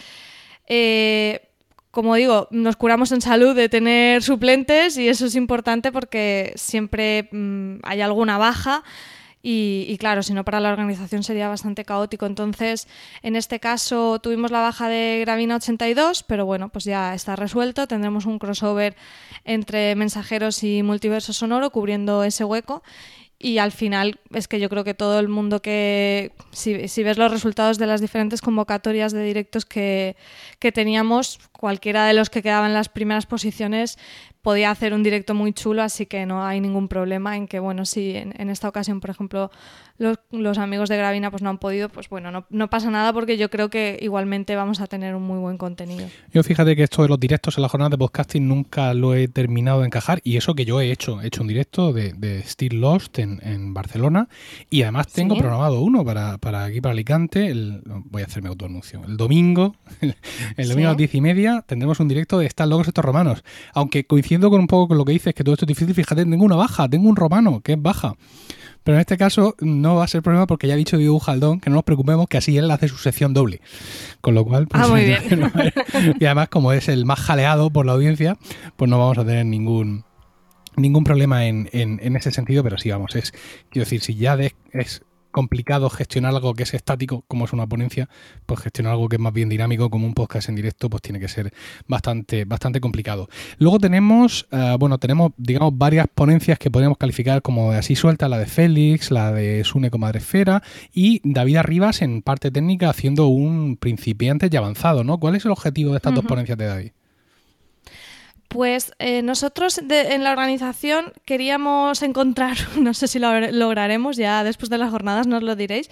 Eh, 0.66 1.48
como 1.90 2.14
digo, 2.14 2.48
nos 2.50 2.76
curamos 2.76 3.12
en 3.12 3.20
salud 3.20 3.54
de 3.54 3.68
tener 3.68 4.22
suplentes 4.22 4.96
y 4.96 5.08
eso 5.08 5.26
es 5.26 5.34
importante 5.34 5.92
porque 5.92 6.54
siempre 6.56 7.28
mm, 7.30 7.80
hay 7.82 8.00
alguna 8.00 8.38
baja. 8.38 8.82
Y, 9.44 9.96
claro, 9.98 10.22
si 10.22 10.34
no 10.34 10.44
para 10.44 10.60
la 10.60 10.70
organización 10.70 11.24
sería 11.24 11.48
bastante 11.48 11.84
caótico. 11.84 12.26
Entonces, 12.26 12.86
en 13.22 13.34
este 13.34 13.58
caso 13.58 14.20
tuvimos 14.20 14.52
la 14.52 14.60
baja 14.60 14.88
de 14.88 15.18
Gravina 15.22 15.56
82, 15.56 16.22
pero 16.22 16.46
bueno, 16.46 16.68
pues 16.68 16.84
ya 16.84 17.12
está 17.12 17.34
resuelto. 17.34 17.88
Tendremos 17.88 18.24
un 18.24 18.38
crossover 18.38 18.94
entre 19.44 19.96
mensajeros 19.96 20.62
y 20.62 20.84
multiverso 20.84 21.32
sonoro 21.32 21.70
cubriendo 21.70 22.22
ese 22.22 22.44
hueco. 22.44 22.84
Y 23.44 23.58
al 23.58 23.72
final 23.72 24.20
es 24.32 24.46
que 24.46 24.60
yo 24.60 24.68
creo 24.68 24.84
que 24.84 24.94
todo 24.94 25.18
el 25.18 25.26
mundo 25.26 25.60
que, 25.60 26.30
si, 26.52 26.86
si 26.86 27.02
ves 27.02 27.18
los 27.18 27.32
resultados 27.32 27.76
de 27.76 27.86
las 27.86 28.00
diferentes 28.00 28.40
convocatorias 28.40 29.10
de 29.10 29.24
directos 29.24 29.64
que, 29.66 30.14
que 30.60 30.70
teníamos, 30.70 31.40
cualquiera 31.50 32.06
de 32.06 32.14
los 32.14 32.30
que 32.30 32.40
quedaban 32.40 32.70
en 32.70 32.74
las 32.74 32.88
primeras 32.88 33.26
posiciones 33.26 33.98
podía 34.42 34.70
hacer 34.70 34.92
un 34.92 35.04
directo 35.04 35.34
muy 35.34 35.52
chulo, 35.52 35.82
así 35.82 36.06
que 36.06 36.26
no 36.26 36.44
hay 36.44 36.60
ningún 36.60 36.88
problema 36.88 37.36
en 37.36 37.46
que, 37.46 37.60
bueno, 37.60 37.86
si 37.86 38.16
en, 38.16 38.50
esta 38.50 38.68
ocasión, 38.68 39.00
por 39.00 39.10
ejemplo, 39.10 39.50
los, 39.98 40.58
amigos 40.58 40.88
de 40.88 40.96
Gravina 40.96 41.30
pues 41.30 41.42
no 41.42 41.50
han 41.50 41.58
podido, 41.58 41.88
pues 41.88 42.08
bueno, 42.08 42.32
no, 42.32 42.44
no, 42.50 42.68
pasa 42.68 42.90
nada 42.90 43.12
porque 43.12 43.38
yo 43.38 43.50
creo 43.50 43.70
que 43.70 43.98
igualmente 44.02 44.56
vamos 44.56 44.80
a 44.80 44.88
tener 44.88 45.14
un 45.14 45.22
muy 45.22 45.38
buen 45.38 45.58
contenido. 45.58 46.08
Yo 46.32 46.42
fíjate 46.42 46.74
que 46.74 46.82
esto 46.82 47.02
de 47.02 47.08
los 47.08 47.20
directos 47.20 47.56
en 47.56 47.62
la 47.62 47.68
jornada 47.68 47.90
de 47.90 47.98
podcasting 47.98 48.46
nunca 48.46 48.94
lo 48.94 49.14
he 49.14 49.28
terminado 49.28 49.80
de 49.80 49.86
encajar 49.86 50.20
y 50.24 50.36
eso 50.36 50.54
que 50.54 50.64
yo 50.64 50.80
he 50.80 50.90
hecho, 50.90 51.22
he 51.22 51.28
hecho 51.28 51.42
un 51.42 51.48
directo 51.48 51.92
de, 51.92 52.12
de 52.12 52.42
Still 52.42 52.80
Lost 52.80 53.20
en, 53.20 53.40
en, 53.44 53.72
Barcelona 53.74 54.28
y 54.68 54.82
además 54.82 55.06
tengo 55.08 55.36
programado 55.36 55.80
uno 55.80 56.04
para, 56.04 56.38
para 56.38 56.64
aquí, 56.64 56.80
para 56.80 56.92
Alicante, 56.92 57.46
el, 57.46 57.82
voy 57.84 58.22
a 58.22 58.26
hacerme 58.26 58.48
autoanuncio, 58.48 59.02
el 59.06 59.16
domingo, 59.16 59.76
el 60.56 60.68
domingo 60.68 60.88
a 60.88 60.92
las 60.92 60.98
diez 60.98 61.14
y 61.14 61.20
media 61.20 61.64
tendremos 61.64 62.00
un 62.00 62.08
directo 62.08 62.38
de 62.38 62.46
Están 62.46 62.70
locos 62.70 62.88
estos 62.88 63.04
romanos, 63.04 63.44
aunque 63.72 64.04
coincide 64.04 64.31
con 64.40 64.60
un 64.60 64.66
poco 64.66 64.88
con 64.88 64.98
lo 64.98 65.04
que 65.04 65.12
dices, 65.12 65.34
que 65.34 65.44
todo 65.44 65.54
esto 65.54 65.64
es 65.64 65.68
difícil, 65.68 65.94
fíjate, 65.94 66.24
tengo 66.24 66.44
una 66.44 66.56
baja, 66.56 66.88
tengo 66.88 67.08
un 67.08 67.16
romano 67.16 67.60
que 67.60 67.72
es 67.72 67.82
baja. 67.82 68.14
Pero 68.84 68.96
en 68.96 69.00
este 69.00 69.16
caso 69.16 69.54
no 69.60 69.96
va 69.96 70.04
a 70.04 70.08
ser 70.08 70.22
problema 70.22 70.46
porque 70.46 70.66
ya 70.66 70.74
ha 70.74 70.76
dicho 70.76 70.96
Diego 70.96 71.20
Jaldón 71.20 71.60
que 71.60 71.70
no 71.70 71.76
nos 71.76 71.84
preocupemos 71.84 72.26
que 72.26 72.38
así 72.38 72.56
él 72.56 72.70
hace 72.70 72.88
su 72.88 72.96
sección 72.96 73.32
doble. 73.32 73.60
Con 74.20 74.34
lo 74.34 74.44
cual, 74.44 74.66
pues, 74.66 74.82
ah, 74.82 74.88
muy 74.88 75.04
bien. 75.04 75.52
y 76.18 76.24
además 76.24 76.48
como 76.48 76.72
es 76.72 76.88
el 76.88 77.04
más 77.04 77.20
jaleado 77.20 77.70
por 77.70 77.86
la 77.86 77.92
audiencia, 77.92 78.36
pues 78.76 78.90
no 78.90 78.98
vamos 78.98 79.18
a 79.18 79.24
tener 79.24 79.46
ningún 79.46 80.04
ningún 80.76 81.04
problema 81.04 81.46
en, 81.46 81.68
en, 81.72 82.16
ese 82.16 82.30
sentido, 82.30 82.62
pero 82.64 82.78
sí, 82.78 82.90
vamos, 82.90 83.14
es, 83.14 83.32
quiero 83.68 83.84
decir, 83.84 84.00
si 84.00 84.14
ya 84.14 84.38
es 84.72 85.02
complicado 85.32 85.90
gestionar 85.90 86.34
algo 86.34 86.54
que 86.54 86.62
es 86.62 86.74
estático, 86.74 87.24
como 87.26 87.44
es 87.44 87.52
una 87.52 87.66
ponencia, 87.66 88.08
pues 88.46 88.60
gestionar 88.60 88.92
algo 88.92 89.08
que 89.08 89.16
es 89.16 89.20
más 89.20 89.32
bien 89.32 89.48
dinámico, 89.48 89.90
como 89.90 90.06
un 90.06 90.14
podcast 90.14 90.48
en 90.48 90.54
directo, 90.54 90.88
pues 90.88 91.02
tiene 91.02 91.18
que 91.18 91.28
ser 91.28 91.52
bastante, 91.88 92.44
bastante 92.44 92.80
complicado. 92.80 93.28
Luego 93.58 93.78
tenemos, 93.78 94.46
eh, 94.52 94.76
bueno, 94.78 94.98
tenemos, 94.98 95.32
digamos, 95.36 95.76
varias 95.76 96.06
ponencias 96.14 96.58
que 96.58 96.70
podríamos 96.70 96.98
calificar 96.98 97.42
como 97.42 97.72
de 97.72 97.78
así 97.78 97.96
suelta, 97.96 98.28
la 98.28 98.38
de 98.38 98.46
Félix, 98.46 99.10
la 99.10 99.32
de 99.32 99.64
Sune 99.64 99.90
como 99.90 100.02
Madrefera 100.02 100.62
y 100.92 101.20
David 101.24 101.56
Arribas 101.56 102.02
en 102.02 102.22
parte 102.22 102.50
técnica 102.50 102.90
haciendo 102.90 103.28
un 103.28 103.76
principiante 103.76 104.48
y 104.50 104.56
avanzado, 104.56 105.04
¿no? 105.04 105.18
¿Cuál 105.18 105.36
es 105.36 105.44
el 105.44 105.52
objetivo 105.52 105.92
de 105.92 105.98
estas 105.98 106.14
dos 106.14 106.24
ponencias 106.24 106.58
de 106.58 106.66
David? 106.66 106.92
Pues 108.52 108.92
eh, 108.98 109.22
nosotros 109.22 109.80
en 109.88 110.24
la 110.24 110.30
organización 110.30 111.14
queríamos 111.24 112.02
encontrar, 112.02 112.58
no 112.76 112.92
sé 112.92 113.08
si 113.08 113.18
lo 113.18 113.40
lograremos, 113.50 114.18
ya 114.18 114.44
después 114.44 114.68
de 114.68 114.76
las 114.76 114.90
jornadas 114.90 115.26
nos 115.26 115.42
lo 115.42 115.56
diréis, 115.56 115.90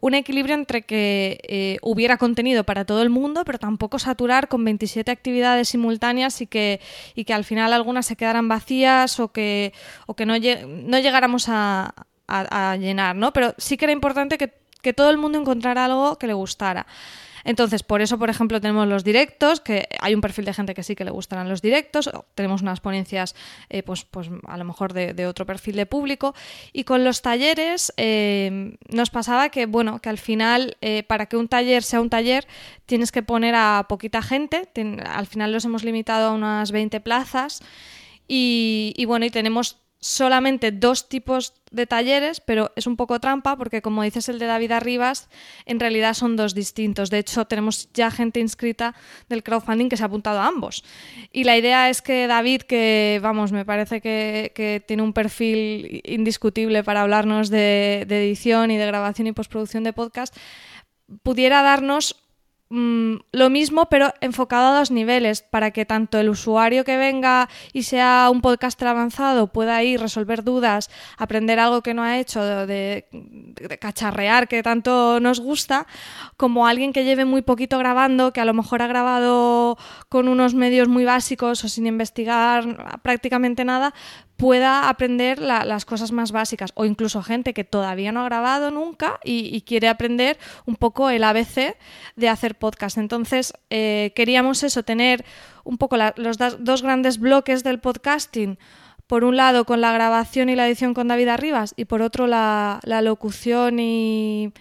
un 0.00 0.12
equilibrio 0.12 0.54
entre 0.54 0.82
que 0.82 1.40
eh, 1.44 1.78
hubiera 1.80 2.18
contenido 2.18 2.64
para 2.64 2.84
todo 2.84 3.00
el 3.00 3.08
mundo, 3.08 3.44
pero 3.46 3.58
tampoco 3.58 3.98
saturar 3.98 4.48
con 4.48 4.62
27 4.62 5.10
actividades 5.10 5.70
simultáneas 5.70 6.42
y 6.42 6.46
que, 6.46 6.80
y 7.14 7.24
que 7.24 7.32
al 7.32 7.44
final 7.44 7.72
algunas 7.72 8.04
se 8.04 8.16
quedaran 8.16 8.46
vacías 8.46 9.18
o 9.18 9.32
que, 9.32 9.72
o 10.06 10.14
que 10.14 10.26
no, 10.26 10.34
no 10.34 10.98
llegáramos 10.98 11.46
a, 11.48 11.94
a, 12.26 12.76
llenar, 12.76 13.16
¿no? 13.16 13.32
Pero 13.32 13.54
sí 13.56 13.78
que 13.78 13.86
era 13.86 13.92
importante 13.92 14.36
que, 14.36 14.52
que 14.82 14.92
todo 14.92 15.08
el 15.10 15.16
mundo 15.16 15.38
encontrara 15.38 15.86
algo 15.86 16.18
que 16.18 16.26
le 16.26 16.34
gustara. 16.34 16.86
Entonces, 17.44 17.82
por 17.82 18.00
eso, 18.02 18.18
por 18.18 18.30
ejemplo, 18.30 18.60
tenemos 18.60 18.86
los 18.86 19.04
directos, 19.04 19.60
que 19.60 19.88
hay 20.00 20.14
un 20.14 20.20
perfil 20.20 20.44
de 20.44 20.54
gente 20.54 20.74
que 20.74 20.82
sí 20.82 20.94
que 20.94 21.04
le 21.04 21.10
gustarán 21.10 21.48
los 21.48 21.62
directos, 21.62 22.10
tenemos 22.34 22.62
unas 22.62 22.80
ponencias, 22.80 23.34
eh, 23.68 23.82
pues, 23.82 24.04
pues 24.04 24.28
a 24.46 24.56
lo 24.56 24.64
mejor 24.64 24.92
de, 24.92 25.26
otro 25.26 25.46
perfil 25.46 25.76
de 25.76 25.86
público. 25.86 26.34
Y 26.72 26.84
con 26.84 27.04
los 27.04 27.22
talleres 27.22 27.92
eh, 27.96 28.76
nos 28.88 29.10
pasaba 29.10 29.48
que, 29.50 29.66
bueno, 29.66 30.00
que 30.00 30.08
al 30.08 30.18
final, 30.18 30.76
eh, 30.80 31.02
para 31.04 31.26
que 31.26 31.36
un 31.36 31.48
taller 31.48 31.82
sea 31.82 32.00
un 32.00 32.10
taller, 32.10 32.46
tienes 32.86 33.12
que 33.12 33.22
poner 33.22 33.54
a 33.54 33.86
poquita 33.88 34.22
gente. 34.22 34.68
al 35.04 35.26
final 35.26 35.52
los 35.52 35.64
hemos 35.64 35.84
limitado 35.84 36.30
a 36.30 36.32
unas 36.32 36.72
20 36.72 37.00
plazas. 37.00 37.60
Y 38.34 39.04
bueno, 39.04 39.26
y 39.26 39.30
tenemos 39.30 39.81
solamente 40.02 40.72
dos 40.72 41.08
tipos 41.08 41.54
de 41.70 41.86
talleres, 41.86 42.40
pero 42.40 42.72
es 42.74 42.88
un 42.88 42.96
poco 42.96 43.20
trampa 43.20 43.56
porque 43.56 43.82
como 43.82 44.02
dices 44.02 44.28
el 44.28 44.40
de 44.40 44.46
David 44.46 44.72
Arribas, 44.72 45.28
en 45.64 45.78
realidad 45.78 46.14
son 46.14 46.34
dos 46.34 46.56
distintos. 46.56 47.08
De 47.08 47.20
hecho, 47.20 47.44
tenemos 47.44 47.88
ya 47.94 48.10
gente 48.10 48.40
inscrita 48.40 48.96
del 49.28 49.44
crowdfunding 49.44 49.88
que 49.88 49.96
se 49.96 50.02
ha 50.02 50.06
apuntado 50.06 50.40
a 50.40 50.48
ambos. 50.48 50.82
Y 51.32 51.44
la 51.44 51.56
idea 51.56 51.88
es 51.88 52.02
que 52.02 52.26
David, 52.26 52.62
que 52.62 53.20
vamos, 53.22 53.52
me 53.52 53.64
parece 53.64 54.00
que, 54.00 54.82
tiene 54.88 55.04
un 55.04 55.12
perfil 55.12 56.02
indiscutible 56.04 56.82
para 56.82 57.02
hablarnos 57.02 57.48
de, 57.48 58.02
edición 58.02 58.72
y 58.72 58.78
de 58.78 58.86
grabación 58.86 59.28
y 59.28 59.32
postproducción 59.32 59.84
de 59.84 59.92
podcast, 59.92 60.36
pudiera 61.22 61.62
darnos 61.62 62.16
Mm, 62.74 63.16
lo 63.32 63.50
mismo, 63.50 63.90
pero 63.90 64.14
enfocado 64.22 64.68
a 64.74 64.78
dos 64.78 64.90
niveles, 64.90 65.42
para 65.42 65.72
que 65.72 65.84
tanto 65.84 66.18
el 66.18 66.30
usuario 66.30 66.84
que 66.84 66.96
venga 66.96 67.50
y 67.74 67.82
sea 67.82 68.30
un 68.32 68.40
podcaster 68.40 68.88
avanzado 68.88 69.48
pueda 69.48 69.82
ir, 69.82 70.00
resolver 70.00 70.42
dudas, 70.42 70.88
aprender 71.18 71.60
algo 71.60 71.82
que 71.82 71.92
no 71.92 72.02
ha 72.02 72.18
hecho, 72.18 72.40
de, 72.66 73.04
cacharrear 73.78 74.48
que 74.48 74.62
tanto 74.62 75.20
nos 75.20 75.38
gusta, 75.38 75.86
como 76.38 76.66
alguien 76.66 76.94
que 76.94 77.04
lleve 77.04 77.26
muy 77.26 77.42
poquito 77.42 77.76
grabando, 77.76 78.32
que 78.32 78.40
a 78.40 78.46
lo 78.46 78.54
mejor 78.54 78.80
ha 78.80 78.86
grabado 78.86 79.76
con 80.08 80.26
unos 80.26 80.54
medios 80.54 80.88
muy 80.88 81.04
básicos 81.04 81.62
o 81.64 81.68
sin 81.68 81.86
investigar 81.86 83.00
prácticamente 83.02 83.66
nada, 83.66 83.92
pueda 84.36 84.88
aprender 84.88 85.38
las 85.38 85.84
cosas 85.84 86.10
más 86.12 86.32
básicas 86.32 86.72
o 86.74 86.84
incluso 86.84 87.22
gente 87.22 87.54
que 87.54 87.64
todavía 87.64 88.12
no 88.12 88.22
ha 88.22 88.24
grabado 88.24 88.70
nunca 88.70 89.20
y, 89.22 89.60
quiere 89.62 89.88
aprender 89.88 90.38
un 90.66 90.76
poco 90.76 91.10
el 91.10 91.24
ABC 91.24 91.76
de 92.16 92.28
hacer 92.28 92.56
podcast. 92.56 92.98
Entonces 92.98 93.52
eh, 93.70 94.12
queríamos 94.16 94.62
eso, 94.62 94.82
tener 94.82 95.24
un 95.64 95.78
poco 95.78 95.96
los 96.16 96.36
dos 96.58 96.82
grandes 96.82 97.18
bloques 97.18 97.62
del 97.62 97.78
podcasting. 97.78 98.58
Por 99.06 99.24
un 99.24 99.36
lado 99.36 99.64
con 99.66 99.80
la 99.80 99.92
grabación 99.92 100.48
y 100.48 100.56
la 100.56 100.66
edición 100.66 100.94
con 100.94 101.08
David 101.08 101.28
Arribas 101.28 101.74
y 101.76 101.84
por 101.84 102.02
otro 102.02 102.26
la 102.26 102.80
locución 103.02 103.78
y, 103.78 104.52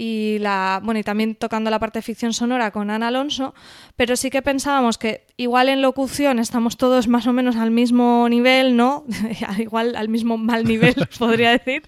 y 0.00 0.38
la 0.38 0.80
bueno 0.82 1.00
y 1.00 1.02
también 1.02 1.34
tocando 1.34 1.70
la 1.70 1.80
parte 1.80 1.98
de 1.98 2.02
ficción 2.02 2.32
sonora 2.32 2.70
con 2.70 2.88
Ana 2.88 3.08
Alonso, 3.08 3.52
pero 3.96 4.16
sí 4.16 4.30
que 4.30 4.40
pensábamos 4.40 4.96
que 4.96 5.26
igual 5.36 5.68
en 5.68 5.82
locución 5.82 6.38
estamos 6.38 6.76
todos 6.76 7.08
más 7.08 7.26
o 7.26 7.32
menos 7.32 7.56
al 7.56 7.72
mismo 7.72 8.28
nivel, 8.30 8.76
¿no? 8.76 9.04
igual 9.58 9.96
al 9.96 10.08
mismo 10.08 10.38
mal 10.38 10.64
nivel, 10.64 10.94
podría 11.18 11.50
decir. 11.50 11.82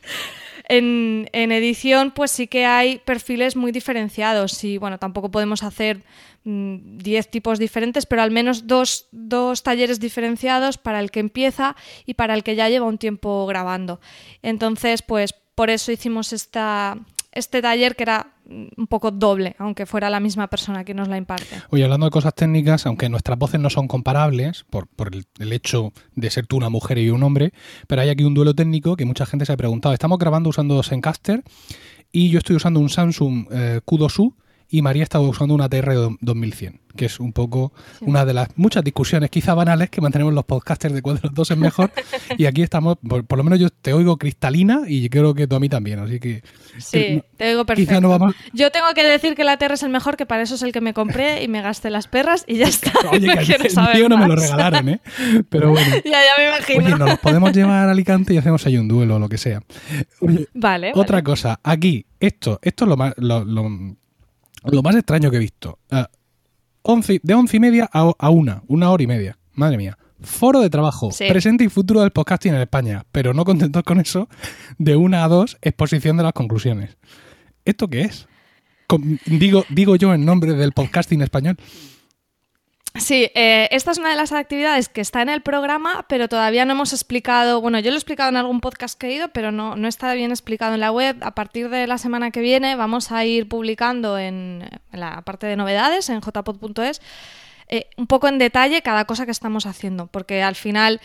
En, 0.68 1.28
en, 1.32 1.50
edición, 1.50 2.12
pues 2.12 2.30
sí 2.30 2.46
que 2.46 2.64
hay 2.64 2.98
perfiles 2.98 3.56
muy 3.56 3.72
diferenciados 3.72 4.62
y 4.62 4.78
bueno, 4.78 4.98
tampoco 4.98 5.28
podemos 5.28 5.64
hacer 5.64 6.04
10 6.44 7.26
mm, 7.26 7.30
tipos 7.30 7.58
diferentes, 7.58 8.06
pero 8.06 8.22
al 8.22 8.30
menos 8.30 8.68
dos, 8.68 9.08
dos 9.10 9.64
talleres 9.64 9.98
diferenciados 9.98 10.78
para 10.78 11.00
el 11.00 11.10
que 11.10 11.18
empieza 11.18 11.74
y 12.06 12.14
para 12.14 12.34
el 12.34 12.44
que 12.44 12.54
ya 12.54 12.68
lleva 12.68 12.86
un 12.86 12.98
tiempo 12.98 13.46
grabando. 13.46 14.00
Entonces, 14.42 15.02
pues 15.02 15.34
por 15.56 15.70
eso 15.70 15.90
hicimos 15.90 16.32
esta, 16.32 16.96
este 17.32 17.62
taller 17.62 17.96
que 17.96 18.02
era 18.02 18.34
un 18.48 18.86
poco 18.88 19.12
doble, 19.12 19.54
aunque 19.58 19.86
fuera 19.86 20.10
la 20.10 20.18
misma 20.18 20.48
persona 20.48 20.84
que 20.84 20.94
nos 20.94 21.08
la 21.08 21.16
imparte. 21.16 21.56
Oye, 21.70 21.84
hablando 21.84 22.06
de 22.06 22.10
cosas 22.10 22.34
técnicas, 22.34 22.86
aunque 22.86 23.08
nuestras 23.08 23.38
voces 23.38 23.60
no 23.60 23.70
son 23.70 23.86
comparables 23.86 24.64
por, 24.68 24.88
el, 25.38 25.52
hecho 25.52 25.92
de 26.16 26.30
ser 26.30 26.46
tú 26.46 26.56
una 26.56 26.68
mujer 26.68 26.98
y 26.98 27.10
un 27.10 27.22
hombre, 27.22 27.52
pero 27.86 28.02
hay 28.02 28.08
aquí 28.08 28.24
un 28.24 28.34
duelo 28.34 28.54
técnico 28.54 28.96
que 28.96 29.04
mucha 29.04 29.26
gente 29.26 29.46
se 29.46 29.52
ha 29.52 29.56
preguntado. 29.56 29.92
Estamos 29.92 30.18
grabando 30.18 30.50
usando 30.50 30.82
Zencaster 30.82 31.44
y 32.10 32.30
yo 32.30 32.38
estoy 32.38 32.56
usando 32.56 32.80
un 32.80 32.88
Samsung 32.88 33.46
eh, 33.52 33.80
Q2U 33.86 34.34
y 34.70 34.82
María 34.82 35.02
estaba 35.02 35.26
usando 35.26 35.52
una 35.52 35.68
TR 35.68 35.92
2100, 36.20 36.80
que 36.96 37.06
es 37.06 37.18
un 37.18 37.32
poco 37.32 37.72
una 38.00 38.24
de 38.24 38.34
las 38.34 38.48
muchas 38.56 38.84
discusiones 38.84 39.28
quizá 39.28 39.52
banales 39.54 39.90
que 39.90 40.00
mantenemos 40.00 40.32
los 40.32 40.44
podcasters 40.44 40.94
de 40.94 41.02
cuál 41.02 41.16
de 41.16 41.22
los 41.24 41.34
dos 41.34 41.50
es 41.50 41.56
mejor. 41.56 41.90
y 42.38 42.46
aquí 42.46 42.62
estamos, 42.62 42.96
por, 43.06 43.36
lo 43.36 43.44
menos 43.44 43.58
yo 43.58 43.68
te 43.70 43.92
oigo 43.92 44.16
cristalina 44.16 44.82
y 44.86 45.08
creo 45.08 45.34
que 45.34 45.48
tú 45.48 45.56
a 45.56 45.60
mí 45.60 45.68
también, 45.68 45.98
así 45.98 46.20
que... 46.20 46.42
Sí, 46.78 47.22
te 47.36 47.50
oigo 47.50 47.66
perfecto. 47.66 48.00
Yo 48.52 48.70
tengo 48.70 48.86
que 48.94 49.02
decir 49.02 49.34
que 49.34 49.42
la 49.42 49.56
TR 49.56 49.72
es 49.72 49.82
el 49.82 49.90
mejor, 49.90 50.16
que 50.16 50.24
para 50.24 50.42
eso 50.42 50.54
es 50.54 50.62
el 50.62 50.72
que 50.72 50.80
me 50.80 50.94
compré 50.94 51.42
y 51.42 51.48
me 51.48 51.62
gasté 51.62 51.90
las 51.90 52.06
perras 52.06 52.44
y 52.46 52.58
ya 52.58 52.66
está. 52.66 52.92
Oye, 53.10 53.26
que 53.46 53.54
el, 53.54 54.08
no 54.08 54.18
me 54.18 54.28
lo 54.28 54.36
regalaron, 54.36 54.88
¿eh? 54.88 55.00
Pero 55.48 55.70
bueno. 55.70 55.96
ya, 56.04 56.12
ya 56.12 56.32
me 56.38 56.48
imagino. 56.48 56.86
Oye, 56.86 56.90
nos 56.90 57.08
los 57.10 57.18
podemos 57.18 57.52
llevar 57.52 57.88
a 57.88 57.90
Alicante 57.90 58.34
y 58.34 58.38
hacemos 58.38 58.64
ahí 58.66 58.76
un 58.76 58.86
duelo 58.86 59.16
o 59.16 59.18
lo 59.18 59.28
que 59.28 59.38
sea. 59.38 59.62
vale. 60.54 60.92
Otra 60.94 61.22
cosa, 61.22 61.58
aquí, 61.62 62.06
esto, 62.20 62.60
esto 62.62 62.84
es 62.84 62.88
lo 62.88 62.96
más... 62.96 63.14
lo, 63.16 63.44
lo 63.44 63.96
más 64.82 64.96
extraño 64.96 65.30
que 65.30 65.36
he 65.36 65.40
visto. 65.40 65.78
Uh, 65.90 66.04
de 67.22 67.34
once 67.34 67.56
y 67.56 67.60
media 67.60 67.88
a, 67.92 68.30
una, 68.30 68.62
una 68.66 68.90
hora 68.90 69.02
y 69.02 69.06
media. 69.06 69.38
Madre 69.52 69.76
mía. 69.76 69.98
Foro 70.22 70.60
de 70.60 70.68
trabajo, 70.68 71.10
presente 71.16 71.64
y 71.64 71.68
futuro 71.68 72.02
del 72.02 72.10
podcasting 72.10 72.52
en 72.52 72.60
España, 72.60 73.06
pero 73.10 73.32
no 73.32 73.44
contentos 73.46 73.82
con 73.84 74.00
eso, 74.00 74.28
de 74.76 74.94
una 74.94 75.24
a 75.24 75.28
dos, 75.28 75.56
exposición 75.62 76.18
de 76.18 76.24
las 76.24 76.34
conclusiones. 76.34 76.98
¿Esto 77.64 77.88
qué 77.88 78.02
es? 78.02 78.28
digo, 79.26 79.64
digo 79.70 79.96
yo 79.96 80.12
en 80.12 80.24
nombre 80.24 80.54
del 80.54 80.72
podcasting 80.72 81.22
español. 81.22 81.56
Sí, 82.96 83.30
eh, 83.34 83.68
esta 83.70 83.92
es 83.92 83.98
una 83.98 84.10
de 84.10 84.16
las 84.16 84.32
actividades 84.32 84.88
que 84.88 85.00
está 85.00 85.22
en 85.22 85.28
el 85.28 85.42
programa, 85.42 86.06
pero 86.08 86.28
todavía 86.28 86.64
no 86.64 86.72
hemos 86.72 86.92
explicado, 86.92 87.60
bueno, 87.60 87.78
yo 87.78 87.90
lo 87.90 87.96
he 87.96 87.98
explicado 87.98 88.30
en 88.30 88.36
algún 88.36 88.60
podcast 88.60 88.98
que 88.98 89.06
he 89.06 89.12
ido, 89.14 89.28
pero 89.28 89.52
no, 89.52 89.76
no 89.76 89.86
está 89.86 90.12
bien 90.14 90.32
explicado 90.32 90.74
en 90.74 90.80
la 90.80 90.90
web. 90.90 91.16
A 91.22 91.34
partir 91.34 91.68
de 91.70 91.86
la 91.86 91.98
semana 91.98 92.32
que 92.32 92.40
viene 92.40 92.74
vamos 92.74 93.12
a 93.12 93.24
ir 93.24 93.48
publicando 93.48 94.18
en, 94.18 94.68
la 94.92 95.22
parte 95.22 95.46
de 95.46 95.56
novedades, 95.56 96.08
en 96.08 96.20
jpod.es, 96.20 97.00
eh, 97.68 97.86
un 97.96 98.08
poco 98.08 98.26
en 98.26 98.38
detalle 98.38 98.82
cada 98.82 99.04
cosa 99.04 99.24
que 99.24 99.30
estamos 99.30 99.66
haciendo, 99.66 100.08
porque 100.08 100.42
al 100.42 100.56
final 100.56 101.00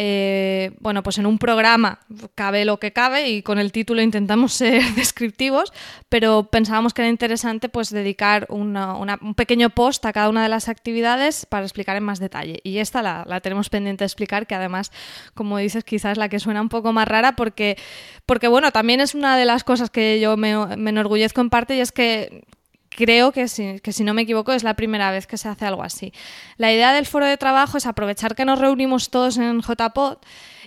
eh, 0.00 0.76
bueno, 0.78 1.02
pues 1.02 1.18
en 1.18 1.26
un 1.26 1.38
programa 1.38 1.98
cabe 2.36 2.64
lo 2.64 2.78
que 2.78 2.92
cabe 2.92 3.30
y 3.30 3.42
con 3.42 3.58
el 3.58 3.72
título 3.72 4.00
intentamos 4.00 4.52
ser 4.54 4.94
descriptivos, 4.94 5.72
pero 6.08 6.44
pensábamos 6.52 6.94
que 6.94 7.02
era 7.02 7.08
interesante 7.08 7.68
pues 7.68 7.90
dedicar 7.90 8.46
un 8.48 9.34
pequeño 9.34 9.70
post 9.70 10.06
a 10.06 10.12
cada 10.12 10.28
una 10.28 10.44
de 10.44 10.50
las 10.50 10.68
actividades 10.68 11.46
para 11.46 11.64
explicar 11.64 11.96
en 11.96 12.04
más 12.04 12.20
detalle. 12.20 12.60
Y 12.62 12.78
esta 12.78 13.02
la, 13.02 13.40
tenemos 13.40 13.70
pendiente 13.70 14.04
de 14.04 14.06
explicar, 14.06 14.46
que 14.46 14.54
además, 14.54 14.92
como 15.34 15.58
dices, 15.58 15.82
quizás 15.82 16.16
la 16.16 16.28
que 16.28 16.38
suena 16.38 16.60
un 16.60 16.68
poco 16.68 16.92
más 16.92 17.08
rara 17.08 17.34
porque, 17.34 17.76
porque 18.24 18.46
bueno, 18.46 18.70
también 18.70 19.00
es 19.00 19.16
una 19.16 19.36
de 19.36 19.46
las 19.46 19.64
cosas 19.64 19.90
que 19.90 20.20
yo 20.20 20.36
me, 20.36 20.76
me 20.76 20.90
enorgullezco 20.90 21.40
en 21.40 21.50
parte 21.50 21.74
y 21.74 21.80
es 21.80 21.90
que 21.90 22.44
creo 22.88 23.32
que 23.32 23.48
si, 23.48 23.80
que 23.80 23.92
si 23.92 24.04
no 24.04 24.14
me 24.14 24.22
equivoco 24.22 24.52
es 24.52 24.62
la 24.62 24.74
primera 24.74 25.10
vez 25.10 25.26
que 25.26 25.36
se 25.36 25.48
hace 25.48 25.64
algo 25.64 25.82
así. 25.82 26.12
La 26.56 26.72
idea 26.72 26.92
del 26.92 27.06
foro 27.06 27.26
de 27.26 27.36
trabajo 27.36 27.78
es 27.78 27.86
aprovechar 27.86 28.34
que 28.34 28.44
nos 28.44 28.58
reunimos 28.58 29.10
todos 29.10 29.36
en 29.38 29.60
JPod 29.60 30.18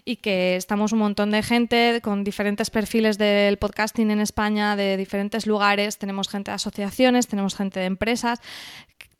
y 0.05 0.17
que 0.17 0.55
estamos 0.55 0.93
un 0.93 0.99
montón 0.99 1.31
de 1.31 1.43
gente 1.43 1.99
con 2.01 2.23
diferentes 2.23 2.69
perfiles 2.69 3.17
del 3.17 3.57
podcasting 3.57 4.11
en 4.11 4.19
España, 4.19 4.75
de 4.75 4.97
diferentes 4.97 5.45
lugares. 5.45 5.97
Tenemos 5.97 6.27
gente 6.27 6.51
de 6.51 6.55
asociaciones, 6.55 7.27
tenemos 7.27 7.55
gente 7.55 7.79
de 7.79 7.85
empresas, 7.85 8.41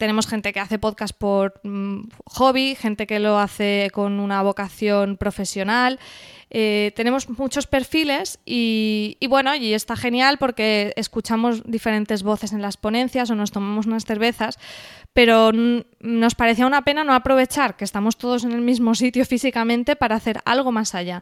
tenemos 0.02 0.26
gente 0.26 0.52
que 0.52 0.60
hace 0.60 0.80
podcast 0.80 1.16
por 1.16 1.62
mm, 1.62 2.10
hobby, 2.26 2.74
gente 2.74 3.06
que 3.06 3.20
lo 3.20 3.38
hace 3.38 3.92
con 3.94 4.20
una 4.20 4.42
vocación 4.42 5.16
profesional. 5.16 6.00
Eh, 6.50 6.92
tenemos 6.96 7.30
muchos 7.30 7.68
perfiles 7.68 8.40
y, 8.44 9.16
bueno, 9.30 9.54
y 9.54 9.76
está 9.76 9.96
genial 9.96 10.40
porque 10.40 10.92
escuchamos 10.96 11.62
diferentes 11.70 12.24
voces 12.24 12.52
en 12.52 12.64
las 12.64 12.78
ponencias 12.78 13.30
o 13.30 13.36
nos 13.36 13.52
tomamos 13.52 13.86
unas 13.86 14.06
cervezas, 14.06 14.58
pero 15.14 15.52
nos 16.00 16.36
parecía 16.36 16.66
una 16.66 16.84
pena 16.84 17.04
no 17.04 17.14
aprovechar 17.14 17.76
que 17.76 17.84
estamos 17.84 18.18
todos 18.18 18.46
en 18.46 18.54
el 18.54 18.62
mismo 18.62 18.96
sitio 18.96 19.26
físicamente 19.26 19.96
para 19.96 20.16
hacer 20.16 20.40
algo 20.46 20.72
más 20.72 20.96
allá. 20.96 21.22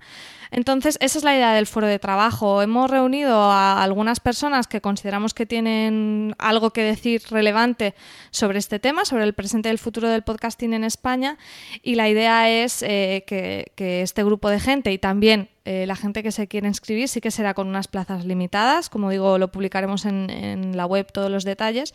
Entonces, 0.52 0.98
esa 1.02 1.18
es 1.18 1.24
la 1.24 1.36
idea 1.36 1.54
del 1.54 1.68
foro 1.68 1.88
de 1.88 2.00
trabajo. 2.00 2.62
Hemos 2.62 2.90
reunido 2.90 3.52
a 3.52 3.84
algunas 3.84 4.20
personas 4.20 4.68
que 4.68 4.82
consideramos 4.82 5.34
que 5.34 5.46
tienen 5.46 6.36
algo 6.40 6.72
que 6.72 6.84
decir 6.84 7.22
relevante 7.30 7.94
sobre 8.32 8.60
este 8.60 8.80
tema, 8.80 9.06
sobre 9.06 9.24
el 9.24 9.34
presente 9.34 9.70
y 9.70 9.72
el 9.72 9.80
futuro 9.80 10.08
del 10.10 10.24
podcasting 10.24 10.74
en 10.74 10.84
España, 10.84 11.38
y 11.84 11.96
la 11.96 12.10
idea 12.10 12.50
es 12.50 12.84
eh, 12.84 13.24
que, 13.28 14.02
este 14.02 14.24
grupo 14.24 14.50
de 14.50 14.60
gente 14.60 14.92
y 14.92 14.98
también 14.98 15.50
eh, 15.66 15.86
la 15.86 15.96
gente 15.96 16.24
que 16.24 16.32
se 16.32 16.48
quiere 16.48 16.68
inscribir 16.68 17.08
sí 17.08 17.22
que 17.22 17.32
será 17.32 17.54
con 17.54 17.68
unas 17.68 17.88
plazas 17.88 18.26
limitadas, 18.26 18.90
como 18.90 19.10
digo, 19.10 19.38
lo 19.38 19.52
publicaremos 19.52 20.06
en, 20.06 20.30
en 20.30 20.78
la 20.78 20.86
web 20.86 21.12
todos 21.12 21.30
los 21.30 21.44
detalles 21.44 21.94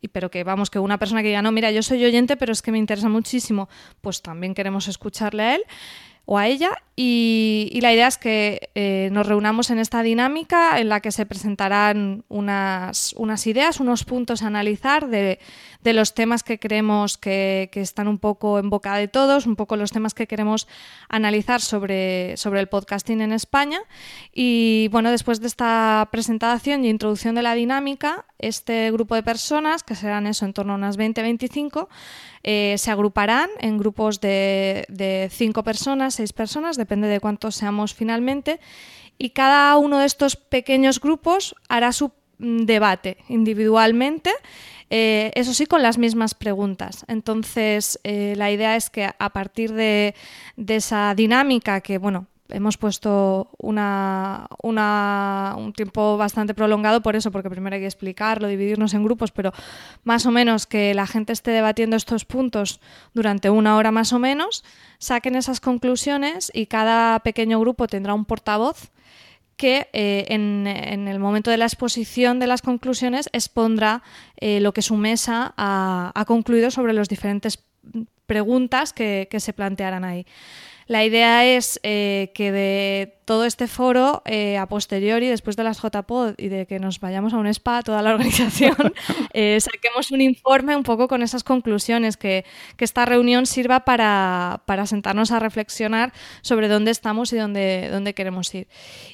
y 0.00 0.08
pero 0.08 0.30
que 0.30 0.44
vamos, 0.44 0.70
que 0.70 0.78
una 0.78 0.98
persona 0.98 1.22
que 1.22 1.28
diga, 1.28 1.42
no, 1.42 1.52
mira, 1.52 1.70
yo 1.70 1.82
soy 1.82 2.04
oyente, 2.04 2.36
pero 2.36 2.52
es 2.52 2.62
que 2.62 2.72
me 2.72 2.78
interesa 2.78 3.08
muchísimo, 3.08 3.68
pues 4.00 4.22
también 4.22 4.54
queremos 4.54 4.88
escucharle 4.88 5.42
a 5.42 5.54
él 5.56 5.64
o 6.24 6.38
a 6.38 6.46
ella. 6.46 6.70
Y, 6.96 7.78
la 7.82 7.92
idea 7.92 8.06
es 8.06 8.18
que 8.18 8.70
eh, 8.74 9.08
nos 9.12 9.26
reunamos 9.26 9.70
en 9.70 9.78
esta 9.78 10.02
dinámica 10.02 10.78
en 10.78 10.88
la 10.88 11.00
que 11.00 11.12
se 11.12 11.26
presentarán 11.26 12.24
unas, 12.28 13.14
unas 13.16 13.46
ideas, 13.46 13.80
unos 13.80 14.04
puntos 14.04 14.42
a 14.42 14.46
analizar 14.46 15.08
de, 15.08 15.38
los 15.84 16.14
temas 16.14 16.42
que 16.42 16.58
creemos 16.58 17.18
que, 17.18 17.70
están 17.74 18.08
un 18.08 18.18
poco 18.18 18.58
en 18.58 18.70
boca 18.70 18.94
de 18.96 19.08
todos, 19.08 19.46
un 19.46 19.56
poco 19.56 19.76
los 19.76 19.90
temas 19.90 20.14
que 20.14 20.26
queremos 20.26 20.68
analizar 21.08 21.60
sobre, 21.60 22.36
sobre 22.36 22.60
el 22.60 22.68
podcasting 22.68 23.20
en 23.20 23.32
España. 23.32 23.80
Y 24.32 24.88
bueno, 24.92 25.10
después 25.10 25.40
de 25.40 25.46
esta 25.46 26.08
presentación 26.12 26.84
y 26.84 26.90
introducción 26.90 27.34
de 27.34 27.42
la 27.42 27.54
dinámica, 27.54 28.26
este 28.38 28.90
grupo 28.92 29.14
de 29.14 29.22
personas, 29.22 29.82
que 29.82 29.94
serán 29.94 30.26
eso 30.26 30.44
en 30.44 30.52
torno 30.52 30.74
a 30.74 30.76
unas 30.76 30.98
20-25, 30.98 31.88
eh, 32.42 32.76
se 32.78 32.90
agruparán 32.90 33.50
en 33.60 33.76
grupos 33.78 34.20
de, 34.20 34.84
de 34.88 35.28
cinco 35.30 35.62
personas 35.62 36.14
seis 36.20 36.32
personas, 36.32 36.76
depende 36.76 37.08
de 37.08 37.20
cuántos 37.20 37.54
seamos 37.56 37.94
finalmente, 37.94 38.60
y 39.18 39.30
cada 39.30 39.76
uno 39.76 39.98
de 39.98 40.06
estos 40.06 40.36
pequeños 40.36 41.00
grupos 41.00 41.54
hará 41.68 41.92
su 41.92 42.12
mm, 42.38 42.64
debate 42.64 43.18
individualmente. 43.28 44.30
Eh, 44.90 45.30
eso 45.34 45.54
sí, 45.54 45.66
con 45.66 45.82
las 45.82 45.98
mismas 45.98 46.34
preguntas. 46.34 47.04
Entonces, 47.06 48.00
eh, 48.02 48.34
la 48.36 48.50
idea 48.50 48.76
es 48.76 48.90
que 48.90 49.08
a 49.16 49.30
partir 49.30 49.72
de, 49.72 50.14
de, 50.56 50.76
esa 50.76 51.14
dinámica 51.14 51.80
que, 51.80 51.98
bueno, 51.98 52.26
hemos 52.52 52.76
puesto 52.76 53.50
una, 53.58 54.46
un 54.62 55.72
tiempo 55.72 56.16
bastante 56.16 56.54
prolongado 56.54 57.02
por 57.02 57.16
eso, 57.16 57.30
porque 57.30 57.50
primero 57.50 57.74
hay 57.74 57.80
que 57.80 57.86
explicarlo, 57.86 58.48
dividirnos 58.48 58.94
en 58.94 59.04
grupos, 59.04 59.30
pero 59.30 59.52
más 60.04 60.26
o 60.26 60.30
menos 60.30 60.66
que 60.66 60.94
la 60.94 61.06
gente 61.06 61.32
esté 61.32 61.50
debatiendo 61.52 61.96
estos 61.96 62.24
puntos 62.24 62.80
durante 63.14 63.50
una 63.50 63.76
hora 63.76 63.90
más 63.90 64.12
o 64.12 64.18
menos, 64.18 64.64
saquen 64.98 65.36
esas 65.36 65.60
conclusiones 65.60 66.50
y 66.54 66.66
cada 66.66 67.20
pequeño 67.20 67.60
grupo 67.60 67.86
tendrá 67.86 68.14
un 68.14 68.24
portavoz 68.24 68.90
que 69.60 69.90
eh, 69.92 70.24
en, 70.30 70.66
el 70.66 71.18
momento 71.18 71.50
de 71.50 71.58
la 71.58 71.66
exposición 71.66 72.38
de 72.38 72.46
las 72.46 72.62
conclusiones 72.62 73.28
expondrá 73.34 74.02
eh, 74.38 74.58
lo 74.58 74.72
que 74.72 74.80
su 74.80 74.96
mesa 74.96 75.52
ha, 75.58 76.24
concluido 76.26 76.70
sobre 76.70 76.94
las 76.94 77.10
diferentes 77.10 77.62
preguntas 78.24 78.94
que, 78.94 79.28
que 79.30 79.38
se 79.38 79.52
plantearán 79.52 80.02
ahí. 80.02 80.24
La 80.90 81.04
idea 81.04 81.44
es 81.46 81.78
eh, 81.84 82.32
que 82.34 82.50
de 82.50 83.14
todo 83.24 83.44
este 83.44 83.68
foro, 83.68 84.22
eh, 84.24 84.58
a 84.58 84.66
posteriori, 84.66 85.28
después 85.28 85.56
de 85.56 85.62
las 85.62 85.80
JPod 85.80 86.34
y 86.36 86.48
de 86.48 86.66
que 86.66 86.80
nos 86.80 86.98
vayamos 86.98 87.32
a 87.32 87.36
un 87.36 87.46
spa, 87.46 87.82
toda 87.82 88.02
la 88.02 88.10
organización, 88.14 88.92
eh, 89.32 89.60
saquemos 89.60 90.10
un 90.10 90.20
informe 90.20 90.74
un 90.74 90.82
poco 90.82 91.06
con 91.06 91.22
esas 91.22 91.44
conclusiones, 91.44 92.16
que, 92.16 92.44
esta 92.76 93.04
reunión 93.04 93.46
sirva 93.46 93.84
para, 93.84 94.60
sentarnos 94.84 95.30
a 95.30 95.38
reflexionar 95.38 96.12
sobre 96.42 96.66
dónde 96.66 96.90
estamos 96.90 97.32
y 97.32 97.36
dónde, 97.36 97.88
dónde 97.92 98.12
queremos 98.12 98.52
ir. 98.52 98.66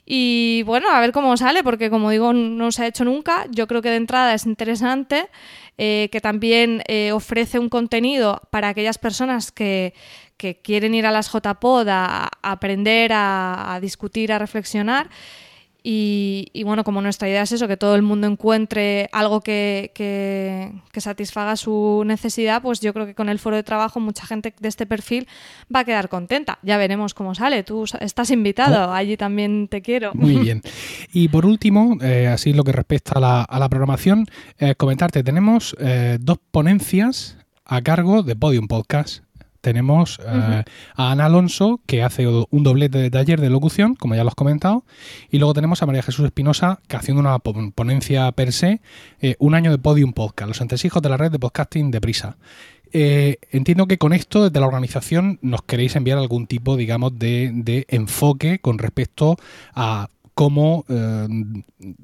Y 0.07 0.63
bueno, 0.63 0.89
a 0.91 0.99
ver 1.01 1.13
cómo 1.13 1.37
sale, 1.37 1.63
porque 1.63 1.91
como 1.91 2.09
digo, 2.09 2.33
no 2.33 2.73
se 2.73 2.85
ha 2.85 2.87
hecho 2.87 3.05
nunca. 3.05 3.45
Yo 3.51 3.67
creo 3.67 3.83
que 3.83 3.91
de 3.91 3.97
entrada 3.97 4.33
es 4.33 4.47
interesante, 4.47 5.29
que 5.77 6.21
también 6.23 6.83
ofrece 7.13 7.59
un 7.59 7.69
contenido 7.69 8.41
para 8.51 8.69
aquellas 8.69 8.97
personas 8.97 9.53
que 9.53 9.93
que 10.37 10.61
quieren 10.61 10.95
ir 10.95 11.07
a 11.07 11.11
las 11.11 11.31
JPod 11.33 11.89
a, 11.89 12.29
aprender, 12.43 13.13
a, 13.15 13.79
discutir, 13.81 14.33
a 14.33 14.39
reflexionar. 14.39 15.09
Y, 15.89 16.65
bueno, 16.65 16.83
como 16.83 17.01
nuestra 17.01 17.29
idea 17.29 17.43
es 17.43 17.53
eso, 17.53 17.69
que 17.69 17.77
todo 17.77 17.95
el 17.95 18.03
mundo 18.03 18.27
encuentre 18.27 19.09
algo 19.13 19.41
que, 19.41 19.93
que, 19.95 21.01
satisfaga 21.01 21.55
su 21.55 22.03
necesidad, 22.05 22.61
pues 22.61 22.81
yo 22.81 22.93
creo 22.93 23.07
que 23.07 23.15
con 23.15 23.29
el 23.29 23.39
foro 23.39 23.55
de 23.55 23.63
trabajo 23.63 24.01
mucha 24.01 24.27
gente 24.27 24.53
de 24.59 24.69
este 24.69 24.85
perfil 24.85 25.29
va 25.73 25.81
a 25.81 25.85
quedar 25.85 26.09
contenta. 26.09 26.59
Ya 26.63 26.77
veremos 26.77 27.15
cómo 27.15 27.37
sale. 27.37 27.63
Tú 27.63 27.85
estás 28.01 28.33
invitado, 28.33 28.91
oh. 28.91 28.95
allí 28.95 29.17
también 29.17 29.69
te 29.69 29.81
quiero. 29.81 30.11
Muy 30.15 30.35
bien. 30.41 30.61
Y 31.13 31.29
por 31.29 31.47
último, 31.47 31.97
eh, 32.03 32.27
así 32.27 32.53
lo 32.53 32.65
que 32.65 32.73
respecta 32.73 33.13
a 33.15 33.21
la, 33.21 33.43
a 33.43 33.59
la 33.61 33.69
programación, 33.69 34.27
eh, 34.59 34.75
comentarte, 34.75 35.23
tenemos 35.23 35.77
eh, 35.79 36.19
dos 36.21 36.39
ponencias 36.51 37.39
a 37.65 37.81
cargo 37.81 38.25
de 38.25 38.35
Podium 38.35 38.67
Podcast 38.67 39.26
tenemos 39.67 40.21
eh, 40.25 40.63
a 40.95 41.11
Ana 41.11 41.25
Alonso, 41.25 41.81
que 41.87 42.05
hace 42.05 42.29
un 42.29 42.63
doblete 42.63 42.99
de 42.99 43.11
taller 43.11 43.41
de 43.41 43.51
locución, 43.51 43.97
como 43.97 44.15
ya 44.15 44.23
lo 44.23 44.29
has 44.29 44.37
comentado, 44.37 44.85
y 45.29 45.39
luego 45.39 45.55
tenemos 45.55 45.83
a 45.83 45.87
María 45.87 46.05
Jesús 46.05 46.25
Espinosa, 46.25 46.79
que 46.87 46.95
haciendo 46.95 47.21
una 47.21 47.37
ponencia 47.41 48.31
per 48.31 48.53
se, 48.53 48.81
eh, 49.21 49.35
un 49.41 49.57
año 49.57 49.73
de 49.73 49.79
Podium 49.79 50.13
Podcast, 50.13 50.47
los 50.47 50.61
entresijos 50.61 51.03
de 51.03 51.09
la 51.09 51.17
red 51.17 51.33
de 51.33 51.41
podcasting 51.41 51.91
de 51.91 52.01
Prisa. 52.01 52.37
Eh, 52.93 53.39
entiendo 53.51 53.89
que 53.89 53.99
con 53.99 54.13
esto, 54.13 54.45
desde 54.45 54.61
la 54.61 54.69
organización, 54.69 55.41
nos 55.43 55.63
queréis 55.63 55.97
enviar 55.97 56.19
algún 56.19 56.47
tipo, 56.47 56.77
digamos, 56.77 57.19
de, 57.19 57.51
de 57.53 57.87
enfoque 57.89 58.61
con 58.61 58.79
respecto 58.79 59.37
a 59.75 60.07
cómo, 60.37 60.85
eh, 60.91 61.27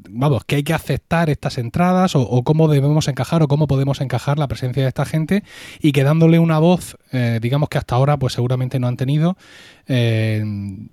vamos, 0.08 0.46
que 0.46 0.56
hay 0.56 0.62
que 0.62 0.72
aceptar 0.72 1.28
estas 1.28 1.58
entradas 1.58 2.16
o, 2.16 2.42
cómo 2.44 2.66
debemos 2.66 3.06
encajar 3.08 3.42
o 3.42 3.46
cómo 3.46 3.66
podemos 3.66 4.00
encajar 4.00 4.38
la 4.38 4.48
presencia 4.48 4.84
de 4.84 4.88
esta 4.88 5.04
gente 5.04 5.44
y 5.82 5.92
que 5.92 6.02
dándole 6.02 6.38
una 6.38 6.58
voz, 6.58 6.96
eh, 7.12 7.38
digamos 7.40 7.68
que 7.68 7.78
hasta 7.78 7.94
ahora 7.94 8.16
pues 8.16 8.32
seguramente 8.32 8.78
no 8.78 8.88
han 8.88 8.96
tenido, 8.96 9.36
eh, 9.86 10.44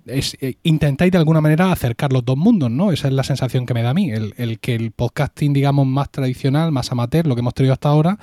es, 0.06 0.36
intentáis 0.62 1.12
de 1.12 1.18
alguna 1.18 1.40
manera 1.40 1.72
acercar 1.72 2.12
los 2.12 2.24
dos 2.24 2.36
mundos, 2.36 2.70
¿no? 2.70 2.92
Esa 2.92 3.08
es 3.08 3.14
la 3.14 3.24
sensación 3.24 3.66
que 3.66 3.74
me 3.74 3.82
da 3.82 3.90
a 3.90 3.94
mí, 3.94 4.10
el, 4.10 4.58
que 4.60 4.74
el 4.74 4.90
podcasting, 4.92 5.52
digamos, 5.52 5.86
más 5.86 6.10
tradicional, 6.10 6.72
más 6.72 6.92
amateur, 6.92 7.26
lo 7.26 7.34
que 7.34 7.40
hemos 7.40 7.54
tenido 7.54 7.72
hasta 7.72 7.88
ahora, 7.88 8.18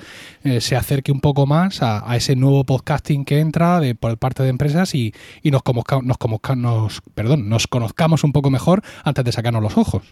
se 0.60 0.76
acerque 0.76 1.12
un 1.12 1.20
poco 1.20 1.46
más 1.46 1.82
a, 1.82 2.16
ese 2.16 2.36
nuevo 2.36 2.64
podcasting 2.64 3.24
que 3.24 3.40
entra 3.40 3.80
de, 3.80 3.94
por 3.94 4.16
parte 4.18 4.42
de 4.42 4.50
empresas 4.50 4.94
y, 4.94 5.12
nos, 5.44 5.62
conozca, 5.62 6.00
nos, 6.56 7.00
perdón, 7.14 7.48
nos 7.48 7.66
conozcamos 7.66 8.24
un 8.24 8.32
poco 8.32 8.50
mejor 8.50 8.82
antes 9.04 9.24
de 9.24 9.32
sacarnos 9.32 9.62
los 9.62 9.76
ojos. 9.76 10.02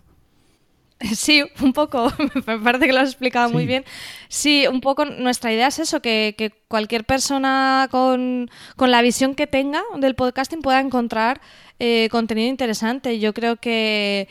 Sí, 1.15 1.45
un 1.61 1.73
poco, 1.73 2.13
me 2.47 2.59
parece 2.59 2.87
que 2.87 2.93
lo 2.93 3.01
has 3.01 3.11
explicado 3.11 3.51
muy 3.51 3.67
bien. 3.67 3.85
Sí, 4.29 4.67
un 4.67 4.81
poco 4.81 5.05
nuestra 5.05 5.53
idea 5.53 5.69
es 5.69 5.79
eso, 5.79 6.01
que, 6.01 6.53
cualquier 6.69 7.05
persona 7.05 7.89
con, 7.91 8.51
la 8.79 9.03
visión 9.03 9.35
que 9.35 9.47
tenga 9.47 9.83
del 9.99 10.15
podcasting 10.15 10.63
pueda 10.63 10.81
encontrar 10.81 11.41
eh, 11.79 12.09
contenido 12.11 12.49
interesante. 12.49 13.19
Yo 13.19 13.35
creo 13.35 13.57
que, 13.57 14.29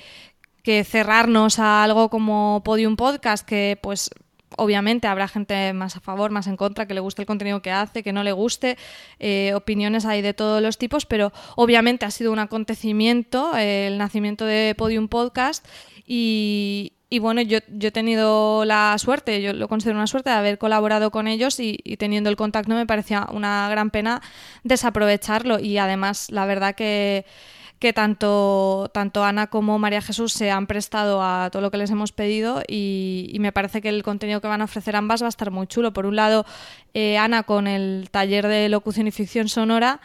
que 0.63 0.84
cerrarnos 0.84 1.60
a 1.60 1.84
algo 1.84 2.10
como 2.10 2.62
Podium 2.63 2.95
Podcast, 2.95 3.45
que 3.45 3.78
pues 3.82 4.10
obviamente 4.58 5.08
habrá 5.08 5.28
gente 5.28 5.73
más 5.73 5.95
a 5.95 5.99
favor, 5.99 6.32
más 6.32 6.47
en 6.47 6.58
contra, 6.58 6.88
que 6.88 6.93
le 6.93 6.99
guste 6.99 7.21
el 7.21 7.25
contenido 7.25 7.62
que 7.62 7.71
hace, 7.71 8.04
que 8.04 8.13
no 8.13 8.23
le 8.23 8.32
guste. 8.32 8.78
Eh, 9.19 9.54
opiniones 9.54 10.06
hay 10.06 10.21
de 10.21 10.34
todos 10.34 10.62
los 10.62 10.78
tipos, 10.78 11.06
pero 11.06 11.32
obviamente 11.56 12.06
ha 12.06 12.12
sido 12.12 12.32
un 12.32 12.39
acontecimiento 12.39 13.56
eh, 13.58 13.88
el 13.88 13.97
nacimiento 13.97 14.45
de 14.45 14.75
Podium 14.78 15.08
Podcast 15.08 15.65
y, 16.06 16.91
bueno, 17.20 17.41
yo, 17.41 17.60
he 17.60 17.91
tenido 17.91 18.65
la 18.65 18.96
suerte, 18.98 19.41
yo 19.41 19.54
lo 19.54 19.68
considero 19.68 19.98
una 19.98 20.08
suerte 20.08 20.30
de 20.30 20.36
haber 20.36 20.58
colaborado 20.58 21.12
con 21.12 21.28
ellos 21.28 21.60
y, 21.60 21.80
y, 21.84 21.98
teniendo 21.98 22.30
el 22.30 22.36
contacto 22.36 22.74
me 22.74 22.86
parecía 22.86 23.28
una 23.32 23.70
gran 23.70 23.89
pena 23.89 24.22
desaprovecharlo 24.63 25.60
y 25.60 25.78
además 25.78 26.30
la 26.32 26.46
verdad 26.46 26.76
que 26.76 27.26
que 27.80 27.94
tanto, 27.94 28.89
tanto 28.94 29.24
Ana 29.24 29.48
como 29.48 29.78
María 29.80 30.02
Jesús 30.02 30.34
se 30.34 30.50
han 30.50 30.68
prestado 30.68 31.22
a 31.22 31.50
todo 31.52 31.62
lo 31.62 31.72
que 31.72 31.78
les 31.78 31.91
hemos 31.91 32.12
pedido 32.12 32.63
y, 32.68 33.36
me 33.39 33.52
parece 33.52 33.82
que 33.82 33.89
el 33.89 34.04
contenido 34.04 34.41
que 34.41 34.48
van 34.48 34.62
a 34.62 34.65
ofrecer 34.65 34.96
ambas 34.96 35.22
va 35.22 35.28
a 35.28 35.30
estar 35.30 35.52
muy 35.52 35.68
chulo. 35.68 35.94
Por 35.94 36.06
un 36.06 36.15
lado, 36.15 36.46
eh, 36.94 37.18
Ana 37.18 37.44
con 37.44 37.68
el 37.68 38.10
taller 38.12 38.48
de 38.48 38.70
locución 38.70 39.08
y 39.08 39.12
ficción 39.12 39.50
sonora, 39.50 40.00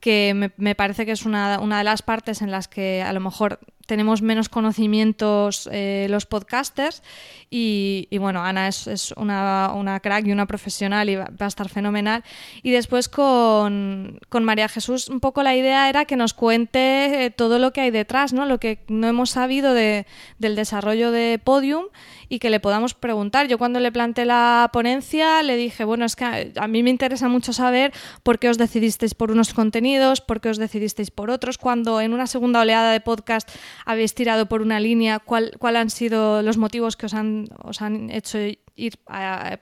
que 0.00 0.32
me, 0.34 0.52
me 0.56 0.74
parece 0.74 1.04
que 1.06 1.12
es 1.12 1.26
una, 1.26 1.58
una 1.60 1.78
de 1.78 1.84
las 1.84 2.02
partes 2.02 2.40
en 2.40 2.50
las 2.50 2.68
que 2.68 3.02
a 3.02 3.12
lo 3.12 3.20
mejor 3.20 3.58
tenemos 3.88 4.20
menos 4.20 4.50
conocimientos 4.50 5.66
eh, 5.72 6.08
los 6.10 6.26
podcasters 6.26 7.02
y, 7.48 8.06
bueno, 8.18 8.42
Ana 8.42 8.68
es, 8.68 9.14
una, 9.16 9.72
una, 9.74 9.98
crack 10.00 10.26
y 10.26 10.32
una 10.32 10.44
profesional 10.46 11.08
y 11.08 11.16
va, 11.16 11.30
a 11.38 11.46
estar 11.46 11.70
fenomenal. 11.70 12.22
Y 12.62 12.70
después 12.70 13.08
con, 13.08 14.20
María 14.30 14.68
Jesús 14.68 15.08
un 15.08 15.20
poco 15.20 15.42
la 15.42 15.56
idea 15.56 15.88
era 15.88 16.04
que 16.04 16.16
nos 16.16 16.34
cuente 16.34 17.24
eh, 17.24 17.30
todo 17.30 17.58
lo 17.58 17.72
que 17.72 17.80
hay 17.80 17.90
detrás, 17.90 18.34
¿no? 18.34 18.44
lo 18.44 18.60
que 18.60 18.80
no 18.88 19.08
hemos 19.08 19.30
sabido 19.30 19.72
de, 19.72 20.06
del 20.38 20.54
desarrollo 20.54 21.10
de 21.10 21.40
Podium 21.42 21.86
y 22.28 22.40
que 22.40 22.50
le 22.50 22.60
podamos 22.60 22.92
preguntar. 22.92 23.48
Yo 23.48 23.56
cuando 23.56 23.80
le 23.80 23.90
planteé 23.90 24.26
la 24.26 24.68
ponencia 24.72 25.42
le 25.42 25.56
dije, 25.56 25.84
bueno, 25.84 26.04
es 26.04 26.14
que 26.14 26.52
a, 26.54 26.68
mí 26.68 26.82
me 26.82 26.90
interesa 26.90 27.28
mucho 27.28 27.54
saber 27.54 27.92
por 28.22 28.38
qué 28.38 28.50
os 28.50 28.58
decidisteis 28.58 29.14
por 29.14 29.30
unos 29.30 29.54
contenidos, 29.54 30.20
por 30.20 30.40
qué 30.40 30.50
os 30.50 30.58
decidisteis 30.58 31.10
por 31.10 31.30
otros, 31.30 31.56
cuando 31.56 32.02
en 32.02 32.12
una 32.12 32.26
segunda 32.26 32.60
oleada 32.60 32.92
de 32.92 33.00
podcast 33.00 33.48
habéis 33.84 34.14
tirado 34.14 34.46
por 34.46 34.62
una 34.62 34.80
línea, 34.80 35.18
cuál, 35.18 35.52
cuál 35.58 35.76
han 35.76 35.90
sido 35.90 36.42
los 36.42 36.56
motivos 36.56 36.96
que 36.96 37.06
os 37.06 37.14
han, 37.14 37.48
os 37.62 37.82
han 37.82 38.10
hecho 38.10 38.38
ir 38.76 38.98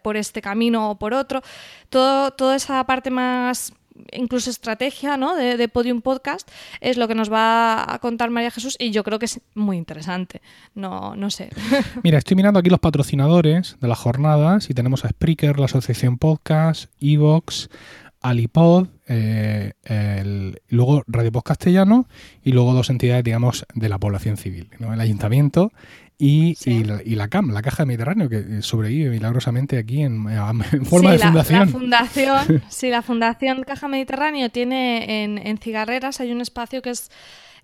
por 0.03 0.17
este 0.17 0.43
camino 0.43 0.91
o 0.91 0.99
por 0.99 1.15
otro. 1.15 1.43
Todo, 1.89 2.31
toda 2.33 2.57
esa 2.57 2.85
parte 2.85 3.11
más 3.11 3.73
incluso 4.13 4.51
estrategia 4.51 5.17
¿no? 5.17 5.35
de, 5.37 5.57
de, 5.57 5.69
Podium 5.69 6.03
Podcast 6.03 6.49
es 6.81 6.97
lo 6.97 7.09
que 7.09 7.15
nos 7.15 7.33
va 7.33 7.93
a 7.93 7.99
contar 7.99 8.31
María 8.31 8.51
Jesús 8.51 8.77
y 8.79 8.91
yo 8.91 9.03
creo 9.05 9.19
que 9.19 9.27
es 9.27 9.41
muy 9.55 9.77
interesante. 9.77 10.43
No, 10.75 11.17
no 11.17 11.31
sé. 11.31 11.51
Mira, 12.03 12.19
estoy 12.19 12.37
mirando 12.37 12.61
aquí 12.61 12.71
los 12.71 12.81
patrocinadores 12.81 13.77
de 13.81 13.89
las 13.89 13.99
jornadas 13.99 14.71
y 14.71 14.75
tenemos 14.75 15.05
a 15.05 15.09
Spreaker, 15.09 15.59
la 15.59 15.67
Asociación 15.67 16.19
Podcast, 16.19 16.91
Evox, 17.01 17.71
Alipod, 18.29 18.89
eh, 19.09 19.73
luego 20.69 21.03
Radio 21.07 21.33
Post 21.33 21.47
Castellano 21.47 22.09
y 22.43 22.53
luego 22.53 22.75
dos 22.75 22.91
entidades, 22.91 23.25
digamos, 23.25 23.67
de 23.75 23.89
la 23.89 23.99
población 23.99 24.37
civil, 24.37 24.71
el 24.79 25.01
Ayuntamiento 25.01 25.73
y, 26.19 26.57
la, 27.15 27.29
CAM, 27.29 27.51
la 27.51 27.63
Caja 27.63 27.83
de 27.83 27.87
Mediterráneo, 27.89 28.29
que 28.29 28.63
sobrevive 28.63 29.11
milagrosamente 29.11 29.79
aquí 29.79 30.03
en, 30.03 30.25
forma 30.85 31.13
de 31.13 31.19
fundación. 31.19 31.61
La, 31.61 31.67
fundación. 31.67 32.63
sí, 32.69 32.89
la 32.89 33.03
Fundación 33.03 33.63
Caja 33.65 33.89
Mediterráneo 33.89 34.51
tiene 34.51 35.25
en, 35.25 35.39
en 35.39 35.59
Cigarreras, 35.59 36.21
hay 36.21 36.33
un 36.33 36.41
espacio 36.41 36.81
que 36.81 36.91
es, 36.91 37.11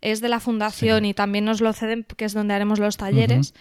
es 0.00 0.20
de 0.20 0.28
la 0.28 0.40
fundación 0.40 1.04
y 1.04 1.14
también 1.14 1.44
nos 1.44 1.60
lo 1.60 1.72
ceden, 1.72 2.04
que 2.16 2.24
es 2.24 2.34
donde 2.34 2.54
haremos 2.54 2.78
los 2.78 2.96
talleres. 2.96 3.54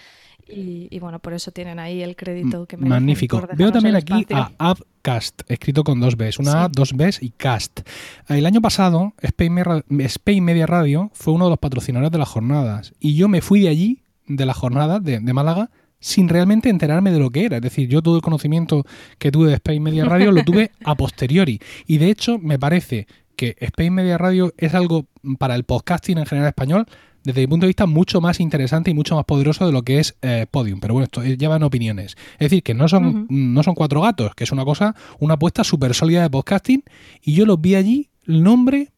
Y, 0.53 0.99
bueno, 0.99 1.19
por 1.19 1.33
eso 1.33 1.51
tienen 1.51 1.79
ahí 1.79 2.01
el 2.01 2.15
crédito 2.15 2.65
que 2.65 2.77
me 2.77 2.87
Magnífico. 2.87 3.47
Veo 3.55 3.71
también 3.71 3.95
aquí 3.95 4.25
a 4.31 4.51
Upcast, 4.71 5.41
escrito 5.47 5.83
con 5.83 5.99
dos 5.99 6.15
Bs, 6.15 6.39
una 6.39 6.65
A, 6.65 6.67
dos 6.69 6.93
Bs 6.93 7.21
y 7.21 7.31
Cast. 7.31 7.81
El 8.27 8.45
año 8.45 8.61
pasado, 8.61 9.13
Spain 9.21 10.43
Media 10.43 10.65
Radio 10.65 11.11
fue 11.13 11.33
uno 11.33 11.45
de 11.45 11.51
los 11.51 11.59
patrocinadores 11.59 12.11
de 12.11 12.17
las 12.17 12.29
jornadas 12.29 12.93
y 12.99 13.15
yo 13.15 13.27
me 13.27 13.41
fui 13.41 13.61
de 13.61 13.69
allí, 13.69 14.03
de 14.27 14.45
la 14.45 14.53
jornada 14.53 14.99
de, 14.99 15.19
Málaga, 15.33 15.69
sin 15.99 16.29
realmente 16.29 16.69
enterarme 16.69 17.11
de 17.11 17.19
lo 17.19 17.29
que 17.29 17.45
era. 17.45 17.57
Es 17.57 17.63
decir, 17.63 17.87
yo 17.87 18.01
todo 18.01 18.15
el 18.15 18.21
conocimiento 18.21 18.83
que 19.17 19.31
tuve 19.31 19.49
de 19.49 19.55
Spain 19.55 19.83
Media 19.83 20.05
Radio 20.05 20.31
lo 20.31 20.43
tuve 20.43 20.71
a 20.83 20.95
posteriori. 20.95 21.59
Y 21.85 21.97
de 21.97 22.09
hecho, 22.09 22.39
me 22.39 22.57
parece 22.57 23.07
que 23.35 23.55
Spain 23.59 23.93
Media 23.93 24.17
Radio 24.17 24.53
es 24.57 24.73
algo 24.73 25.07
para 25.37 25.55
el 25.55 25.63
podcasting 25.63 26.17
en 26.17 26.25
general 26.25 26.49
español 26.49 26.85
desde 27.23 27.41
mi 27.41 27.47
punto 27.47 27.65
de 27.65 27.69
vista, 27.69 27.86
mucho 27.86 28.21
más 28.21 28.39
interesante 28.39 28.91
y 28.91 28.93
mucho 28.93 29.15
más 29.15 29.25
poderoso 29.25 29.65
de 29.65 29.71
lo 29.71 29.84
que 29.84 29.99
es 29.99 30.15
eh, 30.21 30.45
Podium. 30.49 30.79
Pero 30.79 30.93
bueno, 30.93 31.05
esto 31.05 31.23
llevan 31.23 31.63
opiniones. 31.63 32.15
Es 32.34 32.49
decir, 32.49 32.63
que 32.63 32.73
no 32.73 32.88
son, 32.88 33.27
no 33.29 33.63
son 33.63 33.75
cuatro 33.75 34.01
gatos, 34.01 34.34
que 34.36 34.43
es 34.43 34.51
una 34.51 34.65
cosa, 34.65 34.95
una 35.19 35.36
apuesta 35.36 35.63
súper 35.63 35.93
sólida 35.93 36.23
de 36.23 36.29
podcasting. 36.29 36.84
Y 37.21 37.34
yo 37.34 37.45
los 37.45 37.62
vi 37.62 37.75
allí, 37.75 38.10
el 38.25 38.43
nombre, 38.43 38.91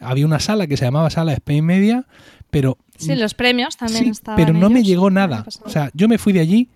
había 0.00 0.26
una 0.26 0.40
sala 0.40 0.66
que 0.66 0.76
se 0.76 0.84
llamaba 0.84 1.10
Sala 1.10 1.32
Spain 1.34 1.64
Media, 1.64 2.06
pero... 2.50 2.78
Sí, 2.96 3.14
los 3.14 3.34
premios 3.34 3.76
también 3.76 4.08
estaban 4.08 4.36
Pero 4.36 4.58
no 4.58 4.70
me 4.70 4.82
llegó 4.82 5.10
nada. 5.10 5.44
O 5.64 5.68
sea, 5.68 5.90
yo 5.94 6.08
me 6.08 6.18
fui 6.18 6.32
de 6.32 6.40
allí 6.40 6.68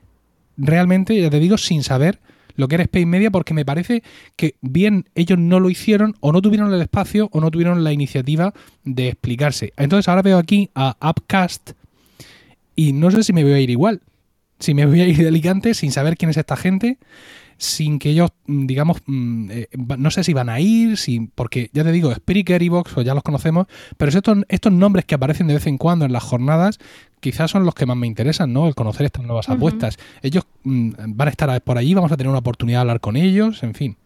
realmente, 0.57 1.21
ya 1.21 1.31
te 1.31 1.41
digo, 1.41 1.59
sin 1.59 1.83
saber 1.83 2.21
lo 2.57 2.69
que 2.69 2.77
era 2.77 2.85
Space 2.85 3.07
Media 3.07 3.31
porque 3.31 3.55
me 3.55 3.65
parece 3.65 4.03
que 4.37 4.57
bien 4.61 5.07
ellos 5.15 5.38
no 5.38 5.61
lo 5.61 5.71
hicieron 5.71 6.15
o 6.21 6.33
no 6.33 6.43
tuvieron 6.43 6.73
el 6.73 6.81
espacio 6.81 7.29
o 7.33 7.41
no 7.41 7.51
tuvieron 7.51 7.85
la 7.85 7.93
iniciativa 7.93 8.53
de 8.85 9.09
explicarse. 9.09 9.73
Entonces 9.77 10.09
ahora 10.09 10.23
veo 10.23 10.38
aquí 10.38 10.71
a 10.75 10.97
Upcast 11.01 11.73
y 12.77 12.93
no 12.93 13.11
sé 13.11 13.23
si 13.23 13.33
me 13.33 13.45
voy 13.45 13.53
a 13.53 13.61
ir 13.61 13.71
igual. 13.71 14.01
Si 14.59 14.75
me 14.75 14.87
voy 14.87 15.01
a 15.01 15.07
ir 15.07 15.17
de 15.17 15.29
Alicante 15.29 15.75
sin 15.75 15.93
saber 15.93 16.17
quién 16.17 16.31
es 16.31 16.37
esta 16.37 16.57
gente 16.57 16.99
sin 17.59 17.99
que 17.99 18.11
ellos, 18.11 18.31
mm, 18.47 18.67
digamos, 18.67 18.99
mm, 19.07 19.51
eh, 19.51 19.69
no 19.99 20.11
sé 20.11 20.25
si 20.25 20.33
van 20.33 20.49
a 20.49 20.61
ir, 20.61 20.97
si, 20.97 21.21
porque 21.35 21.71
ya 21.73 21.85
te 21.85 21.93
digo, 21.93 22.15
Spreaker 22.15 22.62
y 22.62 22.69
Vox, 22.69 22.93
pues 22.93 23.07
ya 23.07 23.15
los 23.15 23.23
conocemos, 23.23 23.67
pero 23.97 24.11
estos, 24.11 24.38
estos 24.49 24.73
nombres 24.73 25.05
que 25.05 25.15
aparecen 25.15 25.47
de 25.47 25.55
vez 25.55 25.67
en 25.67 25.79
cuando 25.79 26.05
en 26.05 26.12
las 26.12 26.23
jornadas, 26.23 26.79
quizás 27.21 27.51
son 27.51 27.65
los 27.65 27.75
que 27.75 27.87
más 27.87 27.97
me 27.97 28.07
interesan, 28.07 28.53
¿no? 28.53 28.67
El 28.67 28.75
conocer 28.75 29.07
estas 29.07 29.25
nuevas 29.25 29.49
apuestas. 29.49 29.99
Ellos 30.23 30.45
mm, 30.65 30.91
van 31.09 31.29
a 31.29 31.31
estar 31.31 31.62
por 31.62 31.79
allí, 31.79 31.95
vamos 31.95 32.12
a 32.12 32.17
tener 32.17 32.29
una 32.29 32.41
oportunidad 32.41 32.79
de 32.79 32.83
hablar 32.83 33.01
con 33.01 33.17
ellos, 33.17 33.62
en 33.62 33.75
fin. 33.75 33.97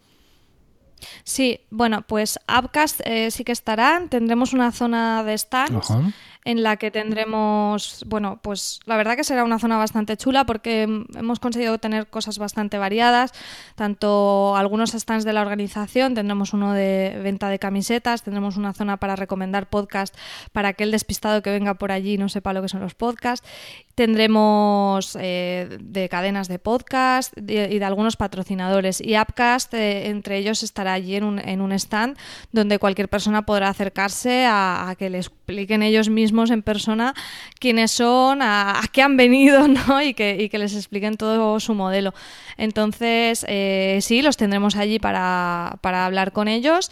Sí, 1.24 1.60
bueno, 1.70 2.02
pues 2.02 2.38
Upcast 2.48 3.00
eh, 3.04 3.30
sí 3.30 3.44
que 3.44 3.52
estarán. 3.52 4.08
Tendremos 4.08 4.52
una 4.52 4.72
zona 4.72 5.22
de 5.24 5.36
stands 5.36 5.92
en 6.46 6.62
la 6.62 6.76
que 6.76 6.92
tendremos, 6.92 8.04
bueno, 8.06 8.38
pues 8.40 8.78
la 8.86 8.96
verdad 8.96 9.16
que 9.16 9.24
será 9.24 9.42
una 9.42 9.58
zona 9.58 9.78
bastante 9.78 10.16
chula 10.16 10.46
porque 10.46 10.82
hemos 10.82 11.40
conseguido 11.40 11.78
tener 11.78 12.06
cosas 12.06 12.38
bastante 12.38 12.78
variadas, 12.78 13.32
tanto 13.74 14.54
algunos 14.56 14.92
stands 14.92 15.24
de 15.24 15.32
la 15.32 15.42
organización, 15.42 16.14
tendremos 16.14 16.52
uno 16.52 16.72
de 16.72 17.18
venta 17.20 17.48
de 17.48 17.58
camisetas, 17.58 18.22
tendremos 18.22 18.56
una 18.56 18.72
zona 18.74 18.96
para 18.98 19.16
recomendar 19.16 19.68
podcast 19.68 20.16
para 20.52 20.68
aquel 20.68 20.92
despistado 20.92 21.42
que 21.42 21.50
venga 21.50 21.74
por 21.74 21.90
allí 21.90 22.16
no 22.16 22.28
sepa 22.28 22.52
lo 22.52 22.62
que 22.62 22.68
son 22.68 22.80
los 22.80 22.94
podcasts, 22.94 23.44
tendremos 23.96 25.18
eh, 25.20 25.78
de 25.80 26.08
cadenas 26.08 26.46
de 26.46 26.60
podcast 26.60 27.36
y 27.36 27.78
de 27.78 27.84
algunos 27.84 28.16
patrocinadores. 28.16 29.00
Y 29.00 29.18
Upcast, 29.18 29.74
eh, 29.74 30.06
entre 30.10 30.38
ellos 30.38 30.62
estará 30.62 30.92
allí 30.92 31.16
en 31.16 31.24
un, 31.24 31.38
en 31.40 31.60
un, 31.60 31.72
stand 31.72 32.16
donde 32.52 32.78
cualquier 32.78 33.08
persona 33.08 33.44
podrá 33.46 33.68
acercarse 33.68 34.46
a, 34.46 34.90
a 34.90 34.94
que 34.94 35.10
le 35.10 35.18
expliquen 35.18 35.82
ellos 35.82 36.08
mismos 36.08 36.35
en 36.44 36.62
persona 36.62 37.14
quiénes 37.58 37.90
son, 37.90 38.42
a, 38.42 38.80
qué 38.92 39.02
han 39.02 39.16
venido, 39.16 39.66
¿no? 39.68 40.02
Y 40.02 40.14
que, 40.14 40.50
les 40.52 40.74
expliquen 40.74 41.16
todo 41.16 41.58
su 41.60 41.74
modelo. 41.74 42.14
Entonces, 42.56 43.44
eh, 43.48 43.98
sí, 44.02 44.22
los 44.22 44.36
tendremos 44.36 44.76
allí 44.76 44.98
para, 44.98 45.78
hablar 45.82 46.32
con 46.32 46.48
ellos. 46.48 46.90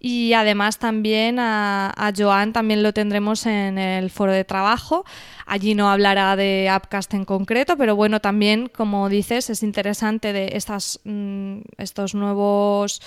Y 0.00 0.32
además 0.32 0.78
también 0.78 1.38
a, 1.38 2.12
Joan 2.16 2.52
también 2.52 2.82
lo 2.82 2.92
tendremos 2.92 3.46
en 3.46 3.78
el 3.78 4.10
foro 4.10 4.32
de 4.32 4.44
trabajo. 4.44 5.04
Allí 5.46 5.74
no 5.74 5.90
hablará 5.90 6.34
de 6.34 6.68
Upcast 6.74 7.14
en 7.14 7.24
concreto, 7.24 7.76
pero 7.76 7.94
bueno, 7.94 8.20
también, 8.20 8.68
como 8.68 9.08
dices, 9.08 9.48
es 9.48 9.62
interesante 9.62 10.32
de 10.32 10.50
estas, 10.54 11.00
mm, 11.04 11.58
estos 11.78 12.14
nuevos 12.14 13.00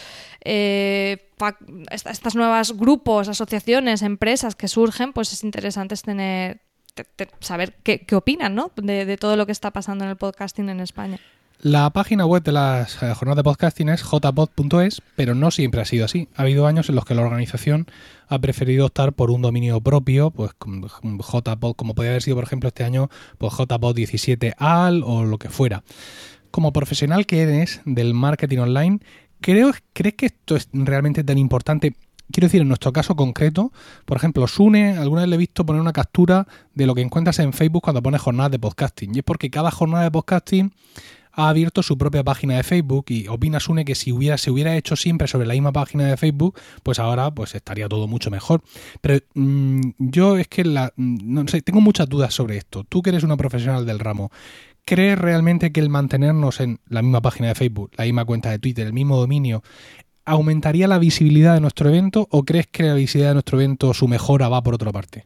eh, 0.43 1.28
estas 1.91 2.35
nuevas 2.35 2.75
grupos, 2.77 3.27
asociaciones, 3.27 4.01
empresas 4.01 4.55
que 4.55 4.67
surgen, 4.67 5.13
pues 5.13 5.33
es 5.33 5.43
interesante 5.43 5.95
tener 5.95 6.61
saber 7.39 7.75
qué, 7.83 8.05
opinan 8.13 8.55
¿no? 8.55 8.71
de, 8.75 9.17
todo 9.17 9.35
lo 9.35 9.45
que 9.45 9.51
está 9.51 9.71
pasando 9.71 10.03
en 10.03 10.11
el 10.11 10.17
podcasting 10.17 10.69
en 10.69 10.79
España. 10.79 11.19
La 11.61 11.89
página 11.89 12.25
web 12.25 12.41
de 12.41 12.53
las 12.53 13.03
eh, 13.03 13.13
jornadas 13.13 13.35
de 13.35 13.43
podcasting 13.43 13.89
es 13.89 14.01
jpod.es, 14.01 15.01
pero 15.17 15.35
no 15.35 15.51
siempre 15.51 15.81
ha 15.81 15.85
sido 15.85 16.05
así. 16.05 16.29
Ha 16.35 16.43
habido 16.43 16.65
años 16.67 16.87
en 16.87 16.95
los 16.95 17.03
que 17.03 17.15
la 17.15 17.21
organización 17.21 17.87
ha 18.29 18.39
preferido 18.39 18.85
optar 18.85 19.11
por 19.11 19.29
un 19.29 19.41
dominio 19.41 19.81
propio, 19.81 20.31
pues 20.31 20.51
jpod, 20.53 21.75
como 21.75 21.95
podría 21.95 22.11
haber 22.11 22.21
sido, 22.21 22.37
por 22.37 22.45
ejemplo, 22.45 22.69
este 22.69 22.85
año, 22.85 23.09
pues 23.37 23.51
jpod17al 23.51 25.03
o 25.05 25.25
lo 25.25 25.37
que 25.37 25.49
fuera. 25.49 25.83
Como 26.49 26.71
profesional 26.71 27.25
que 27.25 27.41
eres 27.41 27.81
del 27.83 28.13
marketing 28.13 28.59
online, 28.59 28.99
creo, 29.41 29.71
¿crees 29.93 30.15
que 30.15 30.25
esto 30.27 30.55
es 30.55 30.69
realmente 30.73 31.23
tan 31.23 31.37
importante? 31.37 31.95
Quiero 32.31 32.45
decir, 32.45 32.61
en 32.61 32.67
nuestro 32.67 32.93
caso 32.93 33.15
concreto, 33.15 33.71
por 34.05 34.17
ejemplo, 34.17 34.45
Sune, 34.47 34.97
alguna 34.97 35.21
vez 35.21 35.29
le 35.29 35.35
he 35.35 35.39
visto 35.39 35.65
poner 35.65 35.81
una 35.81 35.93
captura 35.93 36.47
de 36.75 36.85
lo 36.85 36.93
que 36.93 37.01
encuentras 37.01 37.39
en 37.39 37.53
Facebook 37.53 37.81
cuando 37.81 38.03
pones 38.03 38.21
jornadas 38.21 38.51
de 38.51 38.59
podcasting. 38.59 39.15
Y 39.15 39.19
es 39.19 39.23
porque 39.23 39.49
cada 39.49 39.71
jornada 39.71 40.03
de 40.03 40.11
podcasting 40.11 40.71
ha 41.31 41.49
abierto 41.49 41.83
su 41.83 41.97
propia 41.97 42.23
página 42.23 42.57
de 42.57 42.63
Facebook 42.63 43.05
y 43.09 43.27
opina 43.27 43.59
Sune 43.59 43.85
que 43.85 43.95
si 43.95 44.11
hubiera, 44.11 44.37
se 44.37 44.51
hubiera 44.51 44.75
hecho 44.75 44.95
siempre 44.95 45.27
sobre 45.27 45.47
la 45.47 45.53
misma 45.53 45.71
página 45.71 46.05
de 46.05 46.17
Facebook, 46.17 46.59
pues 46.83 46.99
ahora 46.99 47.31
pues 47.31 47.55
estaría 47.55 47.87
todo 47.87 48.07
mucho 48.07 48.29
mejor. 48.29 48.61
Pero 49.01 49.19
mm, 49.35 49.81
yo 49.97 50.37
es 50.37 50.47
que 50.47 50.65
la, 50.65 50.91
mm, 50.95 51.17
no 51.23 51.47
sé, 51.47 51.61
tengo 51.61 51.81
muchas 51.81 52.09
dudas 52.09 52.33
sobre 52.33 52.57
esto. 52.57 52.83
Tú 52.83 53.01
que 53.01 53.09
eres 53.11 53.23
una 53.23 53.37
profesional 53.37 53.85
del 53.85 53.99
ramo, 53.99 54.31
¿crees 54.89 55.19
realmente 55.19 55.71
que 55.71 55.81
el 55.81 55.89
mantenernos 55.89 56.59
en 56.59 56.79
la 56.87 57.03
misma 57.03 57.21
página 57.21 57.49
de 57.49 57.53
Facebook, 57.53 57.91
la 57.95 58.05
misma 58.05 58.25
cuenta 58.25 58.49
de 58.49 58.57
Twitter, 58.57 58.87
el 58.87 58.93
mismo 58.93 59.17
dominio, 59.17 59.61
aumentaría 60.25 60.87
la 60.87 60.97
visibilidad 60.97 61.53
de 61.53 61.61
nuestro 61.61 61.89
evento 61.89 62.27
o 62.31 62.43
crees 62.43 62.65
que 62.65 62.81
la 62.81 62.95
visibilidad 62.95 63.29
de 63.29 63.35
nuestro 63.35 63.59
evento, 63.59 63.93
su 63.93 64.07
mejora 64.07 64.49
va 64.49 64.63
por 64.63 64.73
otra 64.73 64.91
parte? 64.91 65.25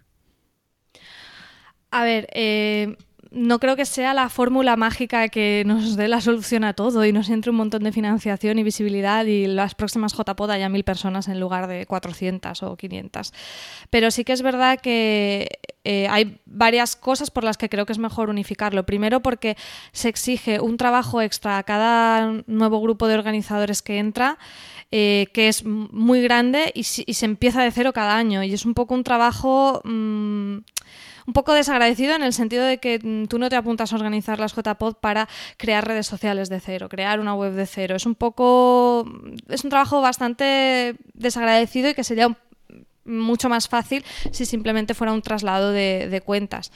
A 1.92 2.04
ver, 2.04 2.28
eh, 2.34 2.98
no 3.34 3.60
creo 3.60 3.76
que 3.76 3.86
sea 3.86 4.14
la 4.14 4.30
fórmula 4.30 4.76
mágica 4.76 5.28
que 5.28 5.64
nos 5.66 5.96
dé 5.96 6.08
la 6.08 6.22
solución 6.22 6.64
a 6.64 6.74
todo 6.74 7.04
y 7.04 7.12
nos 7.12 7.30
entre 7.30 7.50
un 7.50 7.58
montón 7.58 7.84
de 7.84 7.92
financiación 7.92 8.60
y 8.60 8.64
visibilidad 8.64 9.26
y 9.26 9.48
las 9.48 9.74
próximas 9.74 10.14
JPod 10.14 10.52
haya 10.52 10.70
mil 10.70 10.84
personas 10.84 11.28
en 11.28 11.40
lugar 11.40 11.68
de 11.68 11.88
400 11.88 12.62
o 12.64 12.78
500. 12.78 13.34
Pero 13.90 14.12
sí 14.12 14.24
que 14.24 14.34
es 14.34 14.44
verdad 14.44 14.80
que 14.80 15.60
eh, 15.84 16.08
hay 16.10 16.38
varias 16.46 16.96
cosas 16.96 17.32
por 17.32 17.44
las 17.44 17.58
que 17.58 17.70
creo 17.70 17.88
que 17.88 17.94
es 17.94 18.00
mejor 18.00 18.30
unificarlo. 18.30 18.86
Primero 18.86 19.22
porque 19.22 19.58
se 19.92 20.10
exige 20.10 20.60
un 20.60 20.78
trabajo 20.78 21.20
extra 21.20 21.58
a 21.58 21.64
cada 21.64 22.44
nuevo 22.46 22.82
grupo 22.82 23.08
de 23.08 23.16
organizadores 23.16 23.82
que 23.82 23.98
entra. 23.98 24.38
Eh, 24.96 25.30
que 25.34 25.48
es 25.48 25.66
muy 25.66 26.22
grande 26.22 26.72
y, 26.76 26.84
se 26.84 27.26
empieza 27.26 27.64
de 27.64 27.72
cero 27.72 27.94
cada 27.94 28.16
año 28.16 28.44
y 28.44 28.54
es 28.54 28.64
un 28.64 28.76
poco 28.76 28.94
un 28.94 29.04
trabajo 29.04 29.82
mm, 29.84 30.58
un 31.26 31.34
poco 31.34 31.54
desagradecido 31.54 32.16
en 32.16 32.24
el 32.24 32.34
sentido 32.34 32.66
de 32.66 32.80
que 32.80 33.00
mm, 33.00 33.28
tú 33.28 33.40
no 33.40 33.50
te 33.50 33.56
apuntas 33.56 33.94
a 33.94 33.96
organizar 33.96 34.40
las 34.40 34.56
JPod 34.56 34.96
para 34.96 35.28
crear 35.58 35.88
redes 35.88 36.08
sociales 36.08 36.50
de 36.50 36.60
cero, 36.60 36.90
crear 36.90 37.20
una 37.20 37.36
web 37.36 37.54
de 37.54 37.66
cero. 37.66 37.96
Es 37.96 38.06
un 38.06 38.16
poco. 38.16 39.06
Es 39.50 39.64
un 39.64 39.70
trabajo 39.70 40.02
bastante 40.02 40.96
desagradecido 41.14 41.90
y 41.90 41.94
que 41.94 42.04
sería 42.04 42.36
mucho 43.06 43.50
más 43.50 43.68
fácil 43.68 44.04
si 44.32 44.46
simplemente 44.46 44.94
fuera 44.94 45.14
un 45.14 45.22
traslado 45.22 45.72
de, 45.72 46.22
cuentas. 46.26 46.72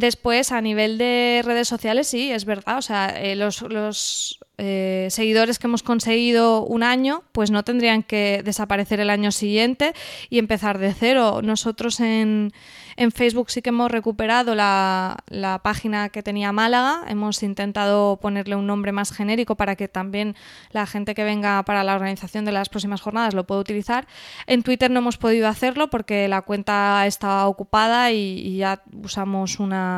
Después, 0.00 0.50
a 0.50 0.62
nivel 0.62 0.96
de 0.96 1.42
redes 1.44 1.68
sociales, 1.68 2.08
sí, 2.08 2.32
es 2.32 2.46
verdad. 2.46 2.78
O 2.78 2.82
sea, 2.82 3.08
eh, 3.20 3.36
los, 3.36 4.38
eh, 4.56 5.08
seguidores 5.10 5.58
que 5.58 5.66
hemos 5.66 5.82
conseguido 5.82 6.64
un 6.64 6.82
año, 6.82 7.22
pues 7.32 7.50
no 7.50 7.64
tendrían 7.64 8.02
que 8.02 8.40
desaparecer 8.42 9.00
el 9.00 9.10
año 9.10 9.30
siguiente 9.30 9.92
y 10.30 10.38
empezar 10.38 10.78
de 10.78 10.94
cero. 10.94 11.40
Nosotros 11.42 12.00
en, 12.00 12.54
en 13.00 13.12
Facebook 13.12 13.50
sí 13.50 13.62
que 13.62 13.70
hemos 13.70 13.90
recuperado 13.90 14.54
la, 14.54 15.24
página 15.62 16.10
que 16.10 16.22
tenía 16.22 16.52
Málaga, 16.52 17.04
hemos 17.08 17.42
intentado 17.42 18.18
ponerle 18.20 18.56
un 18.56 18.66
nombre 18.66 18.92
más 18.92 19.10
genérico 19.10 19.56
para 19.56 19.74
que 19.74 19.88
también 19.88 20.36
la 20.70 20.86
gente 20.86 21.14
que 21.14 21.24
venga 21.24 21.62
para 21.64 21.82
la 21.82 21.94
organización 21.94 22.44
de 22.44 22.52
las 22.52 22.68
próximas 22.68 23.00
jornadas 23.00 23.32
lo 23.32 23.46
pueda 23.46 23.62
utilizar. 23.62 24.06
En 24.46 24.62
Twitter 24.62 24.90
no 24.90 24.98
hemos 24.98 25.16
podido 25.16 25.48
hacerlo 25.48 25.88
porque 25.88 26.28
la 26.28 26.42
cuenta 26.42 27.06
estaba 27.06 27.46
ocupada 27.48 28.12
y, 28.12 28.58
ya 28.58 28.82
usamos 29.02 29.60
una, 29.60 29.89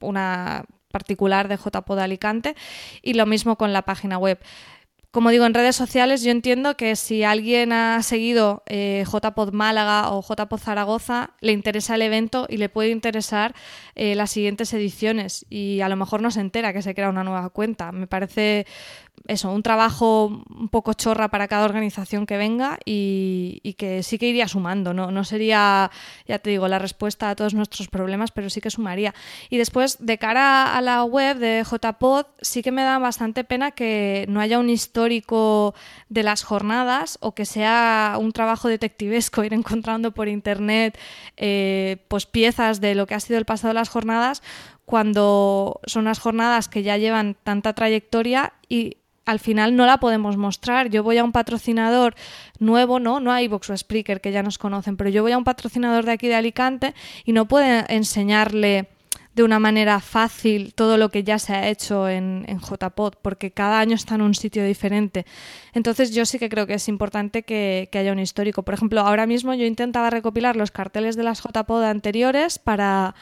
una 0.00 0.64
particular 0.90 1.48
de 1.48 1.56
JPod 1.56 1.98
Alicante 1.98 2.56
y 3.02 3.14
lo 3.14 3.26
mismo 3.26 3.56
con 3.56 3.72
la 3.72 3.82
página 3.82 4.18
web 4.18 4.38
como 5.16 5.30
digo, 5.30 5.46
en 5.46 5.54
redes 5.54 5.74
sociales 5.74 6.22
yo 6.22 6.30
entiendo 6.30 6.76
que 6.76 6.94
si 6.94 7.24
alguien 7.24 7.72
ha 7.72 8.02
seguido 8.02 8.62
eh, 8.66 9.02
JPod 9.10 9.50
Málaga 9.50 10.10
o 10.10 10.20
JPod 10.20 10.58
Zaragoza, 10.58 11.30
le 11.40 11.52
interesa 11.52 11.94
el 11.94 12.02
evento 12.02 12.46
y 12.50 12.58
le 12.58 12.68
puede 12.68 12.90
interesar 12.90 13.54
eh, 13.94 14.14
las 14.14 14.30
siguientes 14.30 14.74
ediciones 14.74 15.46
y 15.48 15.80
a 15.80 15.88
lo 15.88 15.96
mejor 15.96 16.20
no 16.20 16.30
se 16.30 16.40
entera 16.40 16.74
que 16.74 16.82
se 16.82 16.94
crea 16.94 17.08
una 17.08 17.24
nueva 17.24 17.48
cuenta. 17.48 17.92
Me 17.92 18.06
parece 18.06 18.66
eso, 19.28 19.50
un 19.50 19.62
trabajo 19.62 20.42
un 20.48 20.68
poco 20.68 20.92
chorra 20.92 21.28
para 21.28 21.48
cada 21.48 21.64
organización 21.64 22.26
que 22.26 22.36
venga 22.36 22.78
y, 22.84 23.74
que 23.78 24.02
sí 24.02 24.18
que 24.18 24.28
iría 24.28 24.48
sumando, 24.48 24.94
¿no? 24.94 25.10
no 25.10 25.24
sería, 25.24 25.90
ya 26.26 26.38
te 26.38 26.50
digo, 26.50 26.68
la 26.68 26.78
respuesta 26.78 27.30
a 27.30 27.36
todos 27.36 27.54
nuestros 27.54 27.88
problemas, 27.88 28.30
pero 28.30 28.50
sí 28.50 28.60
que 28.60 28.70
sumaría. 28.70 29.14
Y 29.50 29.58
después, 29.58 29.98
de 30.00 30.18
cara 30.18 30.76
a 30.76 30.80
la 30.80 31.04
web 31.04 31.38
de 31.38 31.64
JPod, 31.64 32.26
sí 32.40 32.62
que 32.62 32.72
me 32.72 32.82
da 32.82 32.98
bastante 32.98 33.44
pena 33.44 33.72
que 33.72 34.26
no 34.28 34.40
haya 34.40 34.58
un 34.58 34.70
histórico 34.70 35.74
de 36.08 36.22
las 36.22 36.42
jornadas 36.42 37.18
o 37.20 37.34
que 37.34 37.44
sea 37.44 38.16
un 38.18 38.32
trabajo 38.32 38.68
detectivesco 38.68 39.44
ir 39.44 39.52
encontrando 39.54 40.12
por 40.12 40.28
internet 40.28 40.98
eh, 41.36 41.98
pues 42.08 42.26
piezas 42.26 42.80
de 42.80 42.94
lo 42.94 43.06
que 43.06 43.14
ha 43.14 43.20
sido 43.20 43.38
el 43.38 43.44
pasado 43.44 43.68
de 43.68 43.74
las 43.74 43.88
jornadas 43.88 44.42
cuando 44.84 45.80
son 45.84 46.02
unas 46.02 46.20
jornadas 46.20 46.68
que 46.68 46.82
ya 46.82 46.96
llevan 46.96 47.36
tanta 47.42 47.74
trayectoria 47.74 48.54
y 48.68 48.98
al 49.26 49.40
final 49.40 49.76
no 49.76 49.84
la 49.84 49.98
podemos 49.98 50.36
mostrar. 50.36 50.88
Yo 50.88 51.02
voy 51.02 51.18
a 51.18 51.24
un 51.24 51.32
patrocinador 51.32 52.14
nuevo, 52.58 52.98
no, 52.98 53.20
no 53.20 53.32
hay 53.32 53.48
Vox 53.48 53.68
o 53.68 53.76
Spreaker 53.76 54.20
que 54.20 54.32
ya 54.32 54.42
nos 54.42 54.56
conocen, 54.56 54.96
pero 54.96 55.10
yo 55.10 55.22
voy 55.22 55.32
a 55.32 55.38
un 55.38 55.44
patrocinador 55.44 56.06
de 56.06 56.12
aquí 56.12 56.28
de 56.28 56.36
Alicante 56.36 56.94
y 57.24 57.32
no 57.32 57.46
puedo 57.46 57.66
enseñarle 57.88 58.88
de 59.34 59.42
una 59.42 59.58
manera 59.58 60.00
fácil 60.00 60.72
todo 60.72 60.96
lo 60.96 61.10
que 61.10 61.22
ya 61.22 61.38
se 61.38 61.52
ha 61.52 61.68
hecho 61.68 62.08
en, 62.08 62.46
en, 62.48 62.58
JPod, 62.58 63.16
porque 63.20 63.50
cada 63.50 63.80
año 63.80 63.94
está 63.94 64.14
en 64.14 64.22
un 64.22 64.34
sitio 64.34 64.64
diferente. 64.64 65.26
Entonces 65.74 66.14
yo 66.14 66.24
sí 66.24 66.38
que 66.38 66.48
creo 66.48 66.66
que 66.66 66.72
es 66.72 66.88
importante 66.88 67.42
que, 67.42 67.90
que 67.92 67.98
haya 67.98 68.12
un 68.12 68.18
histórico. 68.18 68.62
Por 68.62 68.72
ejemplo, 68.72 69.02
ahora 69.02 69.26
mismo 69.26 69.52
yo 69.52 69.66
intentaba 69.66 70.08
recopilar 70.08 70.56
los 70.56 70.70
carteles 70.70 71.16
de 71.16 71.24
las 71.24 71.42
JPod 71.42 71.84
anteriores 71.84 72.58
para 72.58 73.14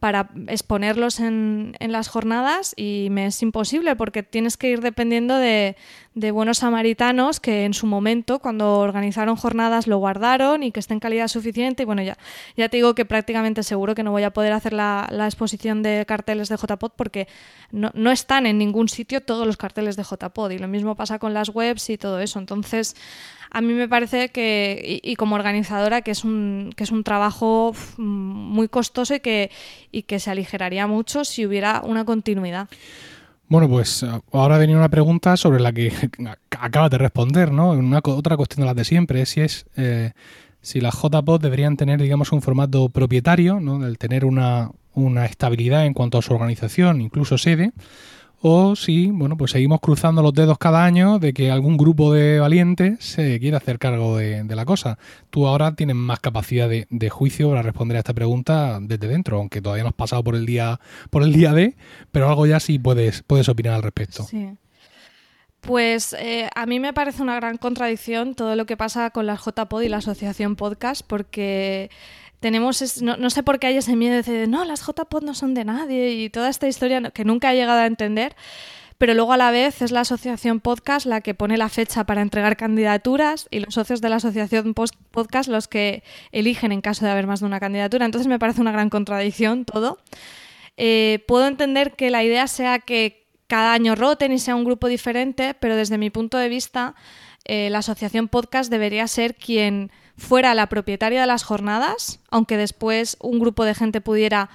para 0.00 0.28
exponerlos 0.48 1.20
en, 1.20 1.74
en, 1.80 1.90
las 1.90 2.08
jornadas 2.08 2.74
y 2.76 3.08
me 3.10 3.26
es 3.26 3.42
imposible 3.42 3.96
porque 3.96 4.22
tienes 4.22 4.58
que 4.58 4.68
ir 4.68 4.82
dependiendo 4.82 5.38
de, 5.38 5.74
de, 6.14 6.30
buenos 6.32 6.58
samaritanos 6.58 7.40
que 7.40 7.64
en 7.64 7.72
su 7.72 7.86
momento, 7.86 8.38
cuando 8.38 8.78
organizaron 8.78 9.36
jornadas, 9.36 9.86
lo 9.86 9.96
guardaron 9.96 10.62
y 10.62 10.70
que 10.70 10.80
esté 10.80 10.92
en 10.92 11.00
calidad 11.00 11.28
suficiente. 11.28 11.84
Y 11.84 11.86
bueno, 11.86 12.02
ya, 12.02 12.18
ya 12.58 12.68
te 12.68 12.76
digo 12.76 12.94
que 12.94 13.06
prácticamente 13.06 13.62
seguro 13.62 13.94
que 13.94 14.02
no 14.02 14.10
voy 14.10 14.24
a 14.24 14.32
poder 14.32 14.52
hacer 14.52 14.74
la, 14.74 15.08
la 15.10 15.24
exposición 15.24 15.82
de 15.82 16.04
carteles 16.06 16.50
de 16.50 16.56
JPod 16.56 16.92
porque 16.94 17.26
no, 17.70 17.90
no, 17.94 18.10
están 18.10 18.44
en 18.44 18.58
ningún 18.58 18.90
sitio 18.90 19.22
todos 19.22 19.46
los 19.46 19.56
carteles 19.56 19.96
de 19.96 20.02
JPod 20.02 20.50
y 20.50 20.58
lo 20.58 20.68
mismo 20.68 20.94
pasa 20.94 21.18
con 21.18 21.32
las 21.32 21.48
webs 21.48 21.88
y 21.88 21.96
todo 21.96 22.20
eso. 22.20 22.38
Entonces, 22.38 22.96
a 23.56 23.62
mí 23.62 23.72
me 23.72 23.88
parece 23.88 24.28
que, 24.28 25.00
y, 25.02 25.16
como 25.16 25.34
organizadora, 25.34 26.02
que 26.02 26.10
es 26.10 26.24
un, 26.24 26.74
que 26.76 26.84
es 26.84 26.90
un 26.90 27.02
trabajo 27.02 27.74
muy 27.96 28.68
costoso 28.68 29.14
y 29.14 29.20
que, 29.20 29.50
y 29.90 30.02
que 30.02 30.20
se 30.20 30.30
aligeraría 30.30 30.86
mucho 30.86 31.24
si 31.24 31.46
hubiera 31.46 31.80
una 31.82 32.04
continuidad. 32.04 32.68
Bueno, 33.48 33.66
pues 33.66 34.04
ahora 34.30 34.58
venía 34.58 34.76
una 34.76 34.90
pregunta 34.90 35.38
sobre 35.38 35.60
la 35.60 35.72
que 35.72 35.90
acabas 36.60 36.90
de 36.90 36.98
responder, 36.98 37.50
¿no? 37.50 37.70
Una, 37.70 38.00
otra 38.04 38.36
cuestión 38.36 38.60
de 38.60 38.66
las 38.66 38.76
de 38.76 38.84
siempre, 38.84 39.24
si 39.24 39.40
es 39.40 39.64
eh, 39.78 40.12
si 40.60 40.82
las 40.82 40.94
JPOD 40.94 41.40
deberían 41.40 41.78
tener, 41.78 42.02
digamos, 42.02 42.32
un 42.32 42.42
formato 42.42 42.90
propietario, 42.90 43.58
¿no? 43.58 43.78
Del 43.78 43.96
tener 43.96 44.26
una, 44.26 44.70
una 44.92 45.24
estabilidad 45.24 45.86
en 45.86 45.94
cuanto 45.94 46.18
a 46.18 46.22
su 46.22 46.34
organización, 46.34 47.00
incluso 47.00 47.38
sede, 47.38 47.72
o 48.48 48.76
si, 48.76 49.08
bueno, 49.08 49.36
pues 49.36 49.50
seguimos 49.50 49.80
cruzando 49.80 50.22
los 50.22 50.32
dedos 50.32 50.56
cada 50.56 50.84
año 50.84 51.18
de 51.18 51.32
que 51.32 51.50
algún 51.50 51.76
grupo 51.76 52.12
de 52.12 52.38
valientes 52.38 53.04
se 53.04 53.40
quiera 53.40 53.56
hacer 53.56 53.80
cargo 53.80 54.18
de, 54.18 54.44
la 54.44 54.64
cosa. 54.64 54.98
Tú 55.30 55.48
ahora 55.48 55.74
tienes 55.74 55.96
más 55.96 56.20
capacidad 56.20 56.68
de, 56.68 57.10
juicio 57.10 57.48
para 57.48 57.62
responder 57.62 57.96
a 57.96 58.00
esta 58.00 58.14
pregunta 58.14 58.78
desde 58.80 59.08
dentro, 59.08 59.38
aunque 59.38 59.60
todavía 59.60 59.82
no 59.82 59.88
has 59.88 59.96
pasado 59.96 60.22
por 60.22 60.36
el 60.36 60.46
día, 60.46 60.78
por 61.10 61.24
el 61.24 61.32
día 61.32 61.52
D, 61.54 61.74
pero 62.12 62.28
algo 62.28 62.46
ya 62.46 62.60
sí 62.60 62.78
puedes, 62.78 63.24
puedes 63.24 63.48
opinar 63.48 63.74
al 63.74 63.82
respecto. 63.82 64.22
Sí. 64.22 64.50
Pues 65.60 66.12
eh, 66.12 66.48
a 66.54 66.66
mí 66.66 66.78
me 66.78 66.92
parece 66.92 67.22
una 67.22 67.34
gran 67.34 67.56
contradicción 67.56 68.36
todo 68.36 68.54
lo 68.54 68.64
que 68.64 68.76
pasa 68.76 69.10
con 69.10 69.26
la 69.26 69.34
JPod 69.34 69.82
y 69.82 69.88
la 69.88 69.96
Asociación 69.96 70.54
Podcast, 70.54 71.04
porque 71.04 71.90
tenemos, 72.46 73.02
no, 73.02 73.28
sé 73.28 73.42
por 73.42 73.58
qué 73.58 73.66
hay 73.66 73.76
ese 73.78 73.96
miedo 73.96 74.22
de 74.22 74.46
no, 74.46 74.64
las 74.64 74.86
JPod 74.86 75.24
no 75.24 75.34
son 75.34 75.52
de 75.52 75.64
nadie 75.64 76.12
y 76.12 76.30
toda 76.30 76.48
esta 76.48 76.68
historia 76.68 77.10
que 77.10 77.24
nunca 77.24 77.52
he 77.52 77.56
llegado 77.56 77.80
a 77.80 77.86
entender, 77.86 78.36
pero 78.98 79.14
luego 79.14 79.32
a 79.32 79.36
la 79.36 79.50
vez 79.50 79.82
es 79.82 79.90
la 79.90 80.02
asociación 80.02 80.60
podcast 80.60 81.06
la 81.06 81.22
que 81.22 81.34
pone 81.34 81.56
la 81.56 81.68
fecha 81.68 82.04
para 82.04 82.22
entregar 82.22 82.56
candidaturas 82.56 83.48
y 83.50 83.58
los 83.58 83.74
socios 83.74 84.00
de 84.00 84.10
la 84.10 84.16
asociación 84.16 84.74
podcast 84.74 85.48
los 85.48 85.66
que 85.66 86.04
eligen 86.30 86.70
en 86.70 86.82
caso 86.82 87.04
de 87.04 87.10
haber 87.10 87.26
más 87.26 87.40
de 87.40 87.46
una 87.46 87.58
candidatura. 87.58 88.06
Entonces 88.06 88.28
me 88.28 88.38
parece 88.38 88.60
una 88.60 88.70
gran 88.70 88.90
contradicción 88.90 89.64
todo. 89.64 89.98
Eh, 90.76 91.24
puedo 91.26 91.48
entender 91.48 91.96
que 91.96 92.10
la 92.10 92.22
idea 92.22 92.46
sea 92.46 92.78
que 92.78 93.26
cada 93.48 93.72
año 93.72 93.96
roten 93.96 94.30
y 94.30 94.38
sea 94.38 94.54
un 94.54 94.62
grupo 94.62 94.86
diferente, 94.86 95.54
pero 95.58 95.74
desde 95.74 95.98
mi 95.98 96.10
punto 96.10 96.38
de 96.38 96.48
vista, 96.48 96.94
eh, 97.44 97.70
la 97.70 97.78
asociación 97.78 98.28
podcast 98.28 98.70
debería 98.70 99.08
ser 99.08 99.34
quien 99.34 99.90
fuera 100.16 100.54
la 100.54 100.68
propietaria 100.68 101.20
de 101.20 101.26
las 101.26 101.42
jornadas, 101.42 102.20
aunque 102.30 102.56
después 102.56 103.16
un 103.20 103.38
grupo 103.38 103.64
de 103.64 103.74
gente 103.74 104.00
pudiera, 104.00 104.48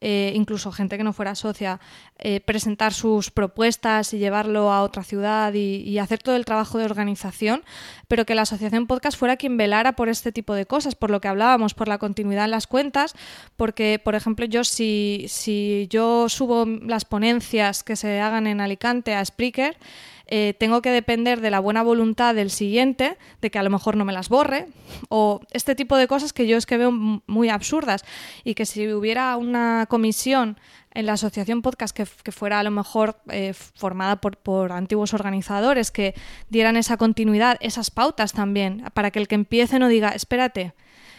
eh, 0.00 0.32
incluso 0.34 0.72
gente 0.72 0.98
que 0.98 1.04
no 1.04 1.12
fuera 1.12 1.34
socia, 1.34 1.80
eh, 2.18 2.40
presentar 2.40 2.92
sus 2.92 3.30
propuestas 3.30 4.12
y 4.12 4.18
llevarlo 4.18 4.72
a 4.72 4.82
otra 4.82 5.04
ciudad 5.04 5.54
y, 5.54 5.98
hacer 5.98 6.18
todo 6.22 6.36
el 6.36 6.44
trabajo 6.44 6.78
de 6.78 6.84
organización, 6.84 7.62
pero 8.08 8.26
que 8.26 8.34
la 8.34 8.42
asociación 8.42 8.86
podcast 8.86 9.16
fuera 9.16 9.36
quien 9.36 9.56
velara 9.56 9.92
por 9.92 10.08
este 10.08 10.32
tipo 10.32 10.54
de 10.54 10.66
cosas, 10.66 10.94
por 10.94 11.10
lo 11.10 11.20
que 11.20 11.28
hablábamos, 11.28 11.74
por 11.74 11.88
la 11.88 11.98
continuidad 11.98 12.44
en 12.44 12.50
las 12.50 12.66
cuentas, 12.66 13.14
porque, 13.56 14.00
por 14.02 14.16
ejemplo, 14.16 14.44
yo 14.46 14.64
si, 14.64 15.26
si 15.28 15.86
yo 15.90 16.28
subo 16.28 16.66
las 16.66 17.04
ponencias 17.04 17.84
que 17.84 17.96
se 17.96 18.20
hagan 18.20 18.46
en 18.46 18.60
Alicante 18.60 19.14
a 19.14 19.24
Spreaker, 19.24 19.78
eh, 20.26 20.54
tengo 20.58 20.80
que 20.82 20.90
depender 20.90 21.40
de 21.40 21.50
la 21.50 21.60
buena 21.60 21.82
voluntad 21.82 22.34
del 22.34 22.50
siguiente, 22.50 23.18
de 23.40 23.50
que 23.50 23.58
a 23.58 23.62
lo 23.62 23.70
mejor 23.70 23.96
no 23.96 24.04
me 24.04 24.12
las 24.12 24.28
borre, 24.28 24.68
o 25.08 25.40
este 25.50 25.74
tipo 25.74 25.96
de 25.96 26.06
cosas 26.06 26.32
que 26.32 26.46
yo 26.46 26.56
es 26.56 26.66
que 26.66 26.78
veo 26.78 26.90
muy 26.90 27.48
absurdas. 27.48 28.04
Y 28.44 28.54
que 28.54 28.66
si 28.66 28.92
hubiera 28.92 29.36
una 29.36 29.86
comisión 29.88 30.58
en 30.92 31.06
la 31.06 31.14
asociación 31.14 31.60
podcast 31.60 31.94
que, 31.94 32.06
fuera 32.06 32.60
a 32.60 32.62
lo 32.62 32.70
mejor 32.70 33.20
eh, 33.28 33.52
formada 33.52 34.20
por, 34.20 34.36
por, 34.36 34.72
antiguos 34.72 35.12
organizadores 35.12 35.90
que 35.90 36.14
dieran 36.48 36.76
esa 36.76 36.96
continuidad, 36.96 37.56
esas 37.60 37.90
pautas 37.90 38.32
también, 38.32 38.84
para 38.94 39.10
que 39.10 39.18
el 39.18 39.28
que 39.28 39.34
empiece 39.34 39.78
no 39.78 39.88
diga, 39.88 40.10
espérate, 40.10 40.72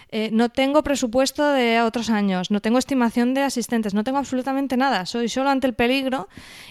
eh, 0.09 0.29
no 0.31 0.49
tengo 0.49 0.83
presupuesto 0.83 1.47
de 1.51 1.81
otros 1.81 2.09
años, 2.09 2.51
no 2.51 2.61
tengo 2.61 2.77
estimación 2.77 3.33
de 3.33 3.41
asistentes, 3.41 3.93
no 3.93 4.03
tengo 4.03 4.17
absolutamente 4.17 4.77
nada. 4.77 5.05
Soy 5.05 5.29
solo 5.29 5.49
ante 5.49 5.67
el 5.67 5.73
peligro 5.73 6.27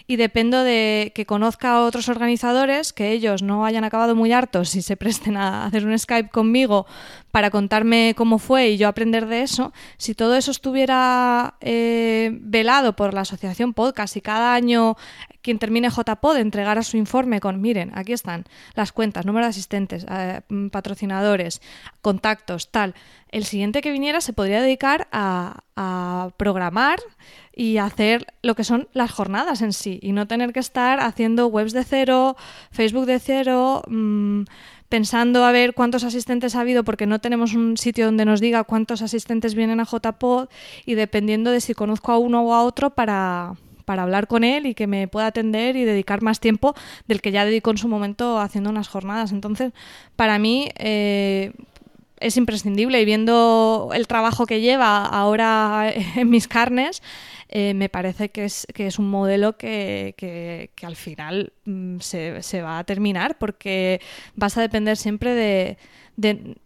y 0.06 0.16
dependo 0.16 0.62
de 0.62 1.12
que 1.14 1.26
conozca 1.26 1.72
a 1.72 1.82
otros 1.82 2.08
organizadores, 2.08 2.92
que 2.92 3.12
ellos 3.12 3.42
no 3.42 3.64
hayan 3.64 3.84
acabado 3.84 4.14
muy 4.14 4.32
hartos 4.32 4.74
y 4.76 4.82
se 4.82 4.96
presten 4.96 5.36
a 5.36 5.66
hacer 5.66 5.86
un 5.86 5.98
Skype 5.98 6.30
conmigo 6.30 6.86
para 7.34 7.50
contarme 7.50 8.14
cómo 8.16 8.38
fue 8.38 8.68
y 8.68 8.76
yo 8.76 8.86
aprender 8.86 9.26
de 9.26 9.42
eso. 9.42 9.72
Si 9.96 10.14
todo 10.14 10.36
eso 10.36 10.52
estuviera 10.52 11.56
eh, 11.60 12.30
velado 12.40 12.94
por 12.94 13.12
la 13.12 13.22
asociación 13.22 13.74
podcast 13.74 14.16
y 14.16 14.20
cada 14.20 14.54
año 14.54 14.96
quien 15.42 15.58
termine 15.58 15.90
JPod 15.90 16.36
entregara 16.36 16.84
su 16.84 16.96
informe 16.96 17.40
con, 17.40 17.60
miren, 17.60 17.90
aquí 17.96 18.12
están 18.12 18.44
las 18.74 18.92
cuentas, 18.92 19.26
número 19.26 19.46
de 19.46 19.50
asistentes, 19.50 20.06
eh, 20.08 20.42
patrocinadores, 20.70 21.60
contactos, 22.02 22.70
tal. 22.70 22.94
El 23.28 23.44
siguiente 23.44 23.82
que 23.82 23.90
viniera 23.90 24.20
se 24.20 24.32
podría 24.32 24.62
dedicar 24.62 25.08
a, 25.10 25.60
programar 26.36 27.00
y 27.52 27.78
hacer 27.78 28.28
lo 28.42 28.54
que 28.54 28.62
son 28.62 28.86
las 28.92 29.10
jornadas 29.10 29.60
en 29.60 29.72
sí 29.72 29.98
y 30.02 30.12
no 30.12 30.28
tener 30.28 30.52
que 30.52 30.60
estar 30.60 31.00
haciendo 31.00 31.48
webs 31.48 31.72
de 31.72 31.82
cero, 31.82 32.36
Facebook 32.70 33.06
de 33.06 33.18
cero, 33.18 33.82
mm, 33.88 34.44
pensando 34.88 35.44
a 35.44 35.52
ver 35.52 35.74
cuántos 35.74 36.04
asistentes 36.04 36.54
ha 36.54 36.60
habido 36.60 36.84
porque 36.84 37.06
no 37.06 37.18
tenemos 37.18 37.54
un 37.54 37.76
sitio 37.76 38.06
donde 38.06 38.24
nos 38.24 38.40
diga 38.40 38.64
cuántos 38.64 39.02
asistentes 39.02 39.54
vienen 39.54 39.80
a 39.80 39.84
JPod 39.84 40.48
y 40.84 40.94
dependiendo 40.94 41.50
de 41.50 41.60
si 41.60 41.74
conozco 41.74 42.12
a 42.12 42.18
uno 42.18 42.42
o 42.42 42.54
a 42.54 42.62
otro 42.62 42.90
para, 42.90 43.54
para 43.84 44.02
hablar 44.02 44.26
con 44.26 44.44
él 44.44 44.66
y 44.66 44.74
que 44.74 44.86
me 44.86 45.08
pueda 45.08 45.26
atender 45.26 45.76
y 45.76 45.84
dedicar 45.84 46.22
más 46.22 46.40
tiempo 46.40 46.74
del 47.06 47.20
que 47.20 47.32
ya 47.32 47.44
dedico 47.44 47.70
en 47.70 47.78
su 47.78 47.88
momento 47.88 48.38
haciendo 48.38 48.70
unas 48.70 48.88
jornadas. 48.88 49.32
Entonces, 49.32 49.72
para 50.16 50.38
mí 50.38 50.68
eh, 50.76 51.52
es 52.20 52.36
imprescindible 52.36 53.00
y 53.00 53.04
viendo 53.04 53.90
el 53.94 54.06
trabajo 54.06 54.46
que 54.46 54.60
lleva 54.60 55.04
ahora 55.04 55.92
en 56.16 56.30
mis 56.30 56.48
carnes, 56.48 57.02
eh, 57.54 57.72
me 57.72 57.88
parece 57.88 58.30
que 58.30 58.44
es, 58.44 58.66
que 58.74 58.86
es 58.86 58.98
un 58.98 59.08
modelo 59.08 59.56
que, 59.56 60.14
que, 60.18 60.86
al 60.86 60.96
final 60.96 61.52
mm, 61.64 62.00
se, 62.00 62.42
se, 62.42 62.60
va 62.60 62.78
a 62.78 62.84
terminar 62.84 63.38
porque 63.38 64.00
vas 64.34 64.58
a 64.58 64.60
depender 64.60 64.96
siempre 64.96 65.34
de, 65.34 65.78
de 66.16 66.56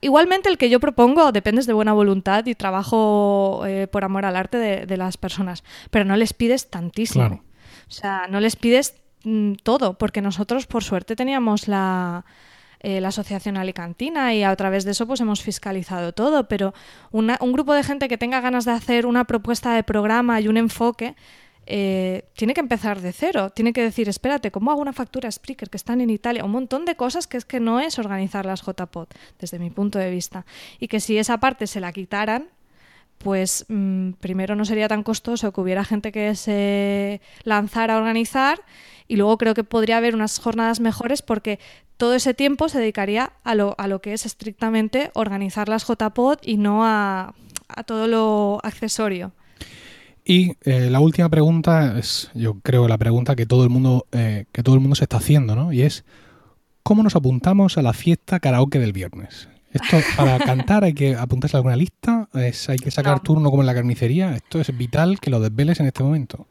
Igualmente 0.00 0.48
el 0.48 0.58
que 0.58 0.68
yo 0.68 0.80
propongo 0.80 1.32
dependes 1.32 1.66
de 1.66 1.72
buena 1.72 1.92
voluntad 1.92 2.44
y 2.46 2.54
trabajo 2.54 3.62
eh, 3.66 3.86
por 3.86 4.04
amor 4.04 4.24
al 4.24 4.36
arte 4.36 4.58
de, 4.58 4.96
las 4.96 5.16
personas, 5.16 5.64
pero 5.90 6.04
no 6.04 6.16
les 6.16 6.32
pides 6.32 6.68
tantísimo. 6.68 7.42
O 7.88 7.90
sea, 7.90 8.26
no 8.28 8.40
les 8.40 8.56
pides 8.56 8.96
mm, 9.24 9.54
todo, 9.62 9.96
porque 9.96 10.20
nosotros 10.20 10.66
por 10.66 10.84
suerte 10.84 11.16
teníamos 11.16 11.68
la, 11.68 12.24
eh, 12.86 13.00
la 13.00 13.08
Asociación 13.08 13.56
Alicantina 13.56 14.34
y 14.34 14.42
a 14.42 14.54
través 14.56 14.84
de 14.84 14.90
eso 14.90 15.06
pues 15.06 15.18
hemos 15.22 15.42
fiscalizado 15.42 16.12
todo, 16.12 16.48
pero 16.48 16.74
un 17.12 17.52
grupo 17.52 17.72
de 17.72 17.82
gente 17.82 18.08
que 18.08 18.18
tenga 18.18 18.42
ganas 18.42 18.66
de 18.66 18.72
hacer 18.72 19.06
una 19.06 19.24
propuesta 19.24 19.74
de 19.74 19.82
programa 19.82 20.38
y 20.42 20.48
un 20.48 20.58
enfoque 20.58 21.14
eh, 21.64 22.24
tiene 22.34 22.52
que 22.52 22.60
empezar 22.60 23.00
de 23.00 23.14
cero, 23.14 23.48
tiene 23.48 23.72
que 23.72 23.80
decir, 23.80 24.10
espérate, 24.10 24.50
¿cómo 24.50 24.70
hago 24.70 24.82
una 24.82 24.92
factura 24.92 25.32
Spreaker 25.32 25.70
que 25.70 25.78
están 25.78 26.02
en 26.02 26.10
Italia? 26.10 26.44
Un 26.44 26.50
montón 26.50 26.84
de 26.84 26.94
cosas 26.94 27.26
que 27.26 27.38
es 27.38 27.46
que 27.46 27.58
no 27.58 27.80
es 27.80 27.98
organizar 27.98 28.44
las 28.44 28.60
JPod, 28.60 29.08
desde 29.38 29.58
mi 29.58 29.70
punto 29.70 29.98
de 29.98 30.10
vista. 30.10 30.44
Y 30.78 30.88
que 30.88 31.00
si 31.00 31.16
esa 31.16 31.38
parte 31.38 31.66
se 31.66 31.80
la 31.80 31.90
quitaran, 31.90 32.48
pues 33.24 33.64
mm, 33.68 34.12
primero 34.20 34.54
no 34.54 34.64
sería 34.64 34.86
tan 34.86 35.02
costoso 35.02 35.52
que 35.52 35.60
hubiera 35.60 35.84
gente 35.84 36.12
que 36.12 36.36
se 36.36 37.20
lanzara 37.42 37.94
a 37.94 37.98
organizar 37.98 38.60
y 39.08 39.16
luego 39.16 39.38
creo 39.38 39.54
que 39.54 39.64
podría 39.64 39.96
haber 39.96 40.14
unas 40.14 40.38
jornadas 40.38 40.78
mejores 40.80 41.22
porque 41.22 41.58
todo 41.96 42.14
ese 42.14 42.34
tiempo 42.34 42.68
se 42.68 42.78
dedicaría 42.78 43.32
a 43.42 43.54
lo, 43.54 43.74
a 43.78 43.88
lo 43.88 44.00
que 44.00 44.12
es 44.12 44.26
estrictamente 44.26 45.10
organizar 45.14 45.68
las 45.68 45.86
JPod 45.86 46.38
y 46.42 46.56
no 46.56 46.84
a, 46.84 47.34
todo 47.86 48.06
lo 48.06 48.60
accesorio. 48.62 49.32
Y 50.24 50.52
eh, 50.64 50.88
la 50.90 51.00
última 51.00 51.28
pregunta 51.28 51.98
es, 51.98 52.30
yo 52.34 52.60
creo, 52.60 52.88
la 52.88 52.98
pregunta 52.98 53.36
que 53.36 53.46
todo 53.46 53.64
el 53.64 53.70
mundo, 53.70 54.06
eh, 54.12 54.44
que 54.52 54.62
todo 54.62 54.74
el 54.74 54.80
mundo 54.80 54.96
se 54.96 55.04
está 55.04 55.18
haciendo, 55.18 55.54
¿no? 55.54 55.72
Y 55.72 55.82
es 55.82 56.04
¿cómo 56.82 57.02
nos 57.02 57.16
apuntamos 57.16 57.78
a 57.78 57.82
la 57.82 57.92
fiesta 57.92 58.38
karaoke 58.40 58.78
del 58.78 58.92
viernes? 58.92 59.48
Esto 59.74 59.98
para 60.16 60.38
cantar 60.38 60.84
hay 60.84 60.94
que 60.94 61.14
apuntarse 61.14 61.56
a 61.56 61.58
alguna 61.58 61.76
lista, 61.76 62.28
es, 62.32 62.68
hay 62.68 62.78
que 62.78 62.90
sacar 62.90 63.20
turno 63.20 63.50
como 63.50 63.62
en 63.62 63.66
la 63.66 63.74
carnicería. 63.74 64.34
Esto 64.34 64.60
es 64.60 64.76
vital 64.76 65.20
que 65.20 65.30
lo 65.30 65.40
desveles 65.40 65.80
en 65.80 65.86
este 65.86 66.02
momento 66.02 66.46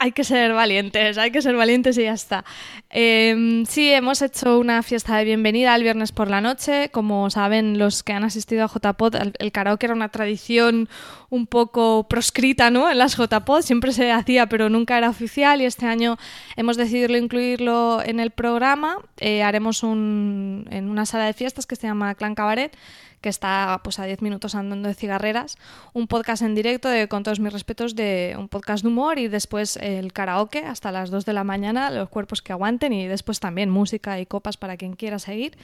hay 0.00 0.12
que 0.12 0.24
ser 0.24 0.54
valientes, 0.54 1.18
hay 1.18 1.30
que 1.30 1.42
ser 1.42 1.54
valientes 1.54 1.98
y 1.98 2.04
ya 2.04 2.14
está. 2.14 2.42
Em, 2.88 3.66
sí, 3.66 3.92
hemos 3.92 4.22
hecho 4.22 4.58
una 4.58 4.82
fiesta 4.82 5.18
de 5.18 5.24
bienvenida 5.24 5.76
el 5.76 5.82
viernes 5.82 6.10
por 6.10 6.30
la 6.30 6.40
noche. 6.40 6.88
Como 6.88 7.28
saben 7.28 7.78
los 7.78 8.02
que 8.02 8.14
han 8.14 8.24
asistido 8.24 8.64
a 8.64 8.68
JPod, 8.68 9.14
el, 9.38 9.52
karaoke 9.52 9.84
era 9.84 9.94
una 9.94 10.08
tradición 10.08 10.88
un 11.28 11.46
poco 11.46 12.08
proscrita 12.08 12.70
¿no? 12.70 12.90
en 12.90 12.96
las 12.96 13.16
JPod, 13.16 13.60
siempre 13.60 13.92
se 13.92 14.10
hacía 14.10 14.46
pero 14.46 14.70
nunca 14.70 14.96
era 14.96 15.10
oficial 15.10 15.60
y 15.60 15.66
este 15.66 15.86
año 15.86 16.16
hemos 16.56 16.78
decidido 16.78 17.14
incluirlo 17.14 18.02
en 18.02 18.20
el 18.20 18.30
programa. 18.30 18.96
Eh, 19.18 19.42
haremos 19.42 19.82
un, 19.82 20.66
en 20.70 20.88
una 20.88 21.04
sala 21.04 21.26
de 21.26 21.34
fiestas 21.34 21.66
que 21.66 21.76
se 21.76 21.86
llama 21.86 22.14
Clan 22.14 22.34
Cabaret 22.34 22.74
que 23.20 23.28
está 23.28 23.80
pues 23.84 23.98
a 23.98 24.04
10 24.04 24.22
minutos 24.22 24.54
andando 24.54 24.88
de 24.88 24.94
cigarreras, 24.94 25.56
un 25.92 26.06
podcast 26.06 26.42
en 26.42 26.54
directo 26.54 26.88
de, 26.88 27.08
con 27.08 27.22
todos 27.22 27.40
mis 27.40 27.52
respetos 27.52 27.94
de 27.94 28.34
un 28.38 28.48
podcast 28.48 28.82
de 28.82 28.88
humor 28.88 29.18
y 29.18 29.28
después 29.28 29.76
el 29.76 30.12
karaoke 30.12 30.60
hasta 30.60 30.90
las 30.92 31.10
2 31.10 31.24
de 31.26 31.32
la 31.32 31.44
mañana, 31.44 31.90
los 31.90 32.08
cuerpos 32.08 32.42
que 32.42 32.52
aguanten 32.52 32.92
y 32.92 33.06
después 33.06 33.40
también 33.40 33.70
música 33.70 34.20
y 34.20 34.26
copas 34.26 34.56
para 34.56 34.76
quien 34.76 34.94
quiera 34.94 35.18
seguir. 35.18 35.56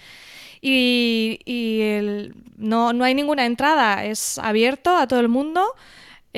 Y, 0.60 1.38
no, 2.56 2.92
no 2.92 3.04
hay 3.04 3.14
ninguna 3.14 3.46
entrada, 3.46 4.04
es 4.04 4.38
abierto 4.38 4.96
a 4.96 5.06
todo 5.06 5.20
el 5.20 5.28
mundo. 5.28 5.62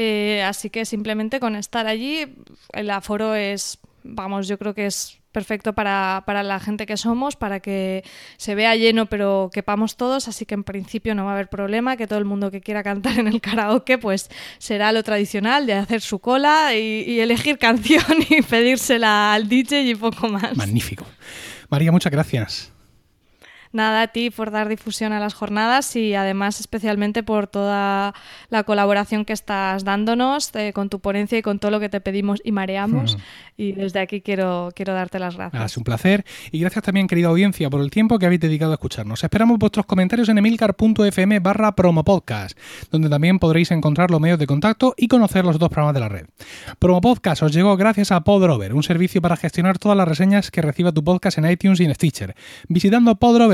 Eh, 0.00 0.42
así 0.44 0.70
que 0.70 0.84
simplemente 0.84 1.40
con 1.40 1.56
estar 1.56 1.88
allí, 1.88 2.36
el 2.72 2.90
aforo 2.90 3.34
es, 3.34 3.78
vamos, 4.08 4.48
yo 4.48 4.58
creo 4.58 4.74
que 4.74 4.86
es 4.86 5.20
perfecto 5.32 5.74
para, 5.74 6.24
la 6.26 6.58
gente 6.58 6.86
que 6.86 6.96
somos, 6.96 7.36
para 7.36 7.60
que 7.60 8.02
se 8.38 8.54
vea 8.54 8.74
lleno 8.74 9.06
pero 9.06 9.50
quepamos 9.52 9.96
todos, 9.96 10.26
así 10.26 10.46
que 10.46 10.54
en 10.54 10.64
principio 10.64 11.14
no 11.14 11.24
va 11.24 11.30
a 11.30 11.34
haber 11.34 11.48
problema, 11.48 11.96
que 11.96 12.06
todo 12.06 12.18
el 12.18 12.24
mundo 12.24 12.50
que 12.50 12.60
quiera 12.60 12.82
cantar 12.82 13.18
en 13.18 13.28
el 13.28 13.40
karaoke 13.40 13.98
pues 13.98 14.30
será 14.58 14.92
lo 14.92 15.02
tradicional 15.02 15.66
de 15.66 15.74
hacer 15.74 16.00
su 16.00 16.18
cola 16.18 16.74
y, 16.74 17.20
elegir 17.20 17.58
canción 17.58 18.04
y 18.30 18.42
pedírsela 18.42 19.34
al 19.34 19.48
DJ 19.48 19.82
y 19.82 19.94
poco 19.94 20.28
más. 20.28 20.56
Magnífico. 20.56 21.04
María, 21.68 21.92
muchas 21.92 22.10
gracias. 22.10 22.72
Nada 23.72 24.02
a 24.02 24.08
ti 24.08 24.30
por 24.30 24.50
dar 24.50 24.68
difusión 24.68 25.12
a 25.12 25.20
las 25.20 25.34
jornadas 25.34 25.94
y 25.96 26.14
además 26.14 26.60
especialmente 26.60 27.22
por 27.22 27.46
toda 27.46 28.14
la 28.50 28.62
colaboración 28.64 29.24
que 29.24 29.32
estás 29.32 29.84
dándonos 29.84 30.54
eh, 30.54 30.72
con 30.72 30.88
tu 30.88 31.00
ponencia 31.00 31.38
y 31.38 31.42
con 31.42 31.58
todo 31.58 31.70
lo 31.70 31.80
que 31.80 31.88
te 31.88 32.00
pedimos 32.00 32.40
y 32.44 32.52
mareamos. 32.52 33.18
Y 33.56 33.72
desde 33.72 34.00
aquí 34.00 34.20
quiero, 34.20 34.70
quiero 34.74 34.94
darte 34.94 35.18
las 35.18 35.36
gracias. 35.36 35.64
es 35.64 35.76
un 35.76 35.84
placer. 35.84 36.24
Y 36.52 36.60
gracias 36.60 36.84
también, 36.84 37.06
querida 37.06 37.28
audiencia, 37.28 37.68
por 37.68 37.80
el 37.80 37.90
tiempo 37.90 38.18
que 38.18 38.26
habéis 38.26 38.40
dedicado 38.40 38.72
a 38.72 38.74
escucharnos. 38.74 39.22
Esperamos 39.22 39.58
vuestros 39.58 39.86
comentarios 39.86 40.28
en 40.28 40.38
emilcar.fm 40.38 41.40
barra 41.40 41.74
promopodcast, 41.74 42.58
donde 42.90 43.08
también 43.08 43.38
podréis 43.38 43.70
encontrar 43.70 44.10
los 44.10 44.20
medios 44.20 44.38
de 44.38 44.46
contacto 44.46 44.94
y 44.96 45.08
conocer 45.08 45.44
los 45.44 45.58
dos 45.58 45.68
programas 45.68 45.94
de 45.94 46.00
la 46.00 46.08
red. 46.08 46.26
Promopodcast 46.78 47.42
os 47.42 47.52
llegó 47.52 47.76
gracias 47.76 48.12
a 48.12 48.22
Podrover, 48.22 48.74
un 48.74 48.82
servicio 48.82 49.20
para 49.20 49.36
gestionar 49.36 49.78
todas 49.78 49.96
las 49.96 50.08
reseñas 50.08 50.50
que 50.50 50.62
reciba 50.62 50.92
tu 50.92 51.02
podcast 51.02 51.38
en 51.38 51.50
iTunes 51.50 51.80
y 51.80 51.84
en 51.84 51.94
Stitcher. 51.94 52.34
Visitando 52.68 53.16